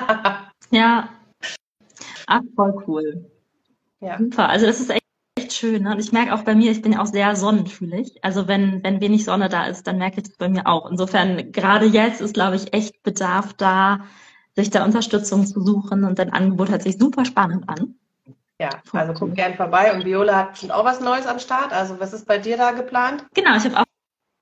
ja, 0.70 1.08
ach, 2.26 2.40
voll 2.56 2.82
cool. 2.86 3.30
Ja. 4.00 4.18
Super. 4.18 4.48
Also 4.48 4.66
das 4.66 4.80
ist 4.80 4.90
echt 4.90 5.03
echt 5.03 5.03
schön. 5.54 5.82
Ne? 5.82 5.92
Und 5.92 5.98
ich 5.98 6.12
merke 6.12 6.34
auch 6.34 6.42
bei 6.42 6.54
mir, 6.54 6.70
ich 6.70 6.82
bin 6.82 6.92
ja 6.92 7.00
auch 7.00 7.06
sehr 7.06 7.36
sonnenfühlig. 7.36 8.22
Also 8.22 8.48
wenn, 8.48 8.82
wenn 8.82 9.00
wenig 9.00 9.24
Sonne 9.24 9.48
da 9.48 9.66
ist, 9.66 9.86
dann 9.86 9.98
merke 9.98 10.18
ich 10.18 10.28
das 10.28 10.36
bei 10.36 10.48
mir 10.48 10.66
auch. 10.66 10.90
Insofern, 10.90 11.52
gerade 11.52 11.86
jetzt 11.86 12.20
ist, 12.20 12.34
glaube 12.34 12.56
ich, 12.56 12.72
echt 12.72 13.02
Bedarf 13.02 13.52
da, 13.54 14.00
sich 14.56 14.70
da 14.70 14.84
Unterstützung 14.84 15.46
zu 15.46 15.60
suchen. 15.60 16.04
Und 16.04 16.18
dein 16.18 16.32
Angebot 16.32 16.70
hört 16.70 16.82
sich 16.82 16.98
super 16.98 17.24
spannend 17.24 17.68
an. 17.68 17.96
Ja, 18.60 18.70
also 18.92 19.12
guck 19.12 19.34
gern 19.34 19.54
vorbei. 19.54 19.92
Und 19.94 20.04
Viola 20.04 20.36
hat 20.36 20.58
schon 20.58 20.70
auch 20.70 20.84
was 20.84 21.00
Neues 21.00 21.26
am 21.26 21.38
Start. 21.38 21.72
Also 21.72 21.98
was 21.98 22.12
ist 22.12 22.26
bei 22.26 22.38
dir 22.38 22.56
da 22.56 22.72
geplant? 22.72 23.26
Genau, 23.34 23.56
ich 23.56 23.64
habe 23.64 23.78
auch 23.78 23.84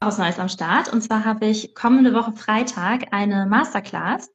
was 0.00 0.18
Neues 0.18 0.38
am 0.38 0.48
Start. 0.48 0.92
Und 0.92 1.02
zwar 1.02 1.24
habe 1.24 1.46
ich 1.46 1.74
kommende 1.74 2.12
Woche 2.12 2.32
Freitag 2.32 3.12
eine 3.12 3.46
Masterclass 3.46 4.30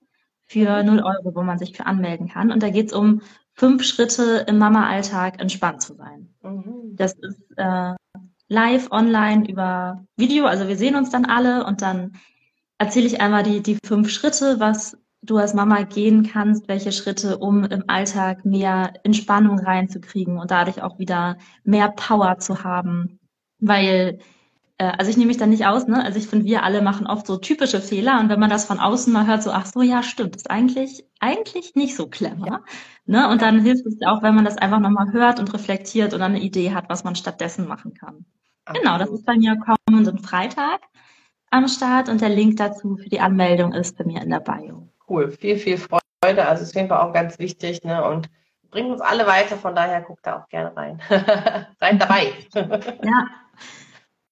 für 0.47 0.83
0 0.83 0.95
mhm. 0.95 1.03
Euro, 1.03 1.35
wo 1.35 1.43
man 1.43 1.59
sich 1.59 1.75
für 1.75 1.85
anmelden 1.85 2.27
kann. 2.27 2.51
Und 2.51 2.63
da 2.63 2.69
geht 2.69 2.87
es 2.87 2.93
um 2.93 3.21
fünf 3.57 3.83
Schritte 3.83 4.45
im 4.47 4.57
Mama-Alltag 4.59 5.41
entspannt 5.41 5.81
zu 5.81 5.95
sein. 5.95 6.29
Mhm. 6.43 6.95
Das 6.95 7.13
ist 7.13 7.41
äh, 7.57 7.93
live 8.47 8.91
online 8.91 9.49
über 9.49 10.05
Video, 10.15 10.45
also 10.45 10.67
wir 10.67 10.77
sehen 10.77 10.95
uns 10.95 11.09
dann 11.09 11.25
alle 11.25 11.65
und 11.65 11.81
dann 11.81 12.13
erzähle 12.77 13.07
ich 13.07 13.19
einmal 13.19 13.43
die, 13.43 13.61
die 13.61 13.77
fünf 13.83 14.09
Schritte, 14.09 14.59
was 14.59 14.97
du 15.23 15.37
als 15.37 15.55
Mama 15.55 15.81
gehen 15.81 16.23
kannst, 16.23 16.67
welche 16.67 16.91
Schritte, 16.91 17.39
um 17.39 17.63
im 17.65 17.83
Alltag 17.87 18.45
mehr 18.45 18.93
Entspannung 19.03 19.59
reinzukriegen 19.59 20.37
und 20.37 20.51
dadurch 20.51 20.83
auch 20.83 20.99
wieder 20.99 21.37
mehr 21.63 21.89
Power 21.89 22.37
zu 22.37 22.63
haben. 22.63 23.19
Weil 23.59 24.19
also 24.85 25.09
ich 25.09 25.17
nehme 25.17 25.29
mich 25.29 25.37
da 25.37 25.47
nicht 25.47 25.65
aus, 25.65 25.87
ne? 25.87 26.03
Also 26.03 26.19
ich 26.19 26.27
finde, 26.27 26.45
wir 26.45 26.63
alle 26.63 26.81
machen 26.81 27.07
oft 27.07 27.25
so 27.25 27.37
typische 27.37 27.81
Fehler 27.81 28.19
und 28.19 28.29
wenn 28.29 28.39
man 28.39 28.49
das 28.49 28.65
von 28.65 28.79
außen 28.79 29.11
mal 29.11 29.25
hört, 29.25 29.41
so, 29.41 29.51
ach 29.51 29.65
so, 29.65 29.81
ja, 29.81 30.03
stimmt, 30.03 30.35
ist 30.35 30.51
eigentlich, 30.51 31.05
eigentlich 31.19 31.75
nicht 31.75 31.95
so 31.95 32.07
clever. 32.07 32.63
Ne? 33.05 33.27
Und 33.29 33.41
dann 33.41 33.61
hilft 33.61 33.85
es 33.85 33.95
auch, 34.05 34.21
wenn 34.21 34.35
man 34.35 34.45
das 34.45 34.57
einfach 34.57 34.79
nochmal 34.79 35.11
hört 35.13 35.39
und 35.39 35.53
reflektiert 35.53 36.13
und 36.13 36.19
dann 36.19 36.35
eine 36.35 36.43
Idee 36.43 36.73
hat, 36.73 36.89
was 36.89 37.03
man 37.03 37.15
stattdessen 37.15 37.67
machen 37.67 37.93
kann. 37.93 38.25
Absolut. 38.65 38.83
Genau, 38.83 38.97
das 38.99 39.09
ist 39.09 39.25
bei 39.25 39.35
mir 39.35 39.57
kommenden 39.57 40.19
Freitag 40.19 40.81
am 41.49 41.67
Start 41.67 42.09
und 42.09 42.21
der 42.21 42.29
Link 42.29 42.57
dazu 42.57 42.97
für 42.97 43.09
die 43.09 43.19
Anmeldung 43.19 43.73
ist 43.73 43.97
bei 43.97 44.03
mir 44.03 44.21
in 44.21 44.29
der 44.29 44.41
Bio. 44.41 44.89
Cool, 45.07 45.31
viel, 45.31 45.57
viel 45.57 45.77
Freude. 45.77 46.45
Also 46.45 46.63
ist 46.63 46.71
auf 46.71 46.75
jeden 46.75 46.89
Fall 46.89 46.99
auch 46.99 47.13
ganz 47.13 47.39
wichtig, 47.39 47.83
ne? 47.83 48.03
Und 48.03 48.29
bringt 48.69 48.91
uns 48.91 49.01
alle 49.01 49.25
weiter, 49.25 49.55
von 49.55 49.73
daher 49.73 50.01
guckt 50.01 50.27
da 50.27 50.41
auch 50.41 50.49
gerne 50.49 50.75
rein. 50.75 51.01
Seid 51.79 52.01
dabei. 52.01 52.33
ja, 52.53 53.25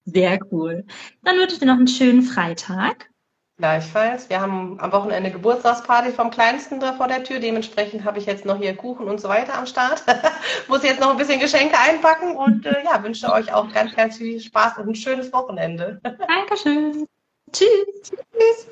sehr 0.05 0.39
cool. 0.51 0.85
Dann 1.23 1.37
wünsche 1.37 1.53
ich 1.53 1.59
dir 1.59 1.65
noch 1.65 1.75
einen 1.75 1.87
schönen 1.87 2.21
Freitag. 2.21 3.09
Gleichfalls. 3.57 4.29
Wir 4.29 4.41
haben 4.41 4.77
am 4.81 4.91
Wochenende 4.91 5.31
Geburtstagsparty 5.31 6.11
vom 6.11 6.29
Kleinsten 6.29 6.81
da 6.81 6.93
vor 6.93 7.07
der 7.07 7.23
Tür. 7.23 7.39
Dementsprechend 7.39 8.03
habe 8.03 8.19
ich 8.19 8.25
jetzt 8.25 8.43
noch 8.43 8.59
hier 8.59 8.75
Kuchen 8.75 9.07
und 9.07 9.21
so 9.21 9.29
weiter 9.29 9.57
am 9.57 9.65
Start. 9.65 10.03
Muss 10.67 10.83
jetzt 10.83 10.99
noch 10.99 11.11
ein 11.11 11.17
bisschen 11.17 11.39
Geschenke 11.39 11.77
einpacken 11.79 12.35
und 12.35 12.65
äh, 12.65 12.83
ja, 12.83 13.01
wünsche 13.01 13.31
euch 13.31 13.53
auch 13.53 13.71
ganz, 13.71 13.95
ganz 13.95 14.17
viel 14.17 14.41
Spaß 14.41 14.79
und 14.79 14.89
ein 14.89 14.95
schönes 14.95 15.31
Wochenende. 15.31 16.01
Dankeschön. 16.03 17.05
Tschüss. 17.53 17.69
Tschüss. 18.03 18.67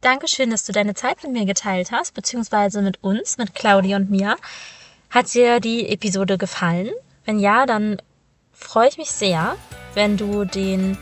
Dankeschön, 0.00 0.50
dass 0.50 0.64
du 0.64 0.70
deine 0.70 0.94
Zeit 0.94 1.24
mit 1.24 1.32
mir 1.32 1.44
geteilt 1.44 1.90
hast, 1.90 2.14
beziehungsweise 2.14 2.80
mit 2.80 3.02
uns, 3.02 3.38
mit 3.38 3.56
Claudia 3.56 3.96
und 3.96 4.08
mir. 4.08 4.36
Hat 5.10 5.34
dir 5.34 5.58
die 5.58 5.88
Episode 5.88 6.38
gefallen? 6.38 6.92
Wenn 7.24 7.40
ja, 7.40 7.66
dann 7.66 8.00
freue 8.58 8.88
ich 8.88 8.98
mich 8.98 9.10
sehr, 9.10 9.56
wenn 9.94 10.16
du 10.16 10.44
den 10.44 10.98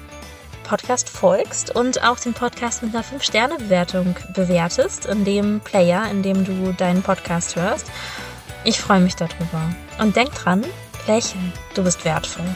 Podcast 0.64 1.08
folgst 1.08 1.74
und 1.74 2.02
auch 2.02 2.18
den 2.18 2.34
Podcast 2.34 2.82
mit 2.82 2.94
einer 2.94 3.04
5-Sterne-Bewertung 3.04 4.16
bewertest, 4.34 5.06
in 5.06 5.24
dem 5.24 5.60
Player, 5.60 6.08
in 6.10 6.22
dem 6.22 6.44
du 6.44 6.72
deinen 6.72 7.02
Podcast 7.02 7.56
hörst. 7.56 7.86
Ich 8.64 8.80
freue 8.80 9.00
mich 9.00 9.16
darüber. 9.16 9.74
Und 9.98 10.16
denk 10.16 10.34
dran, 10.34 10.64
lächeln, 11.06 11.52
du 11.74 11.84
bist 11.84 12.04
wertvoll. 12.04 12.46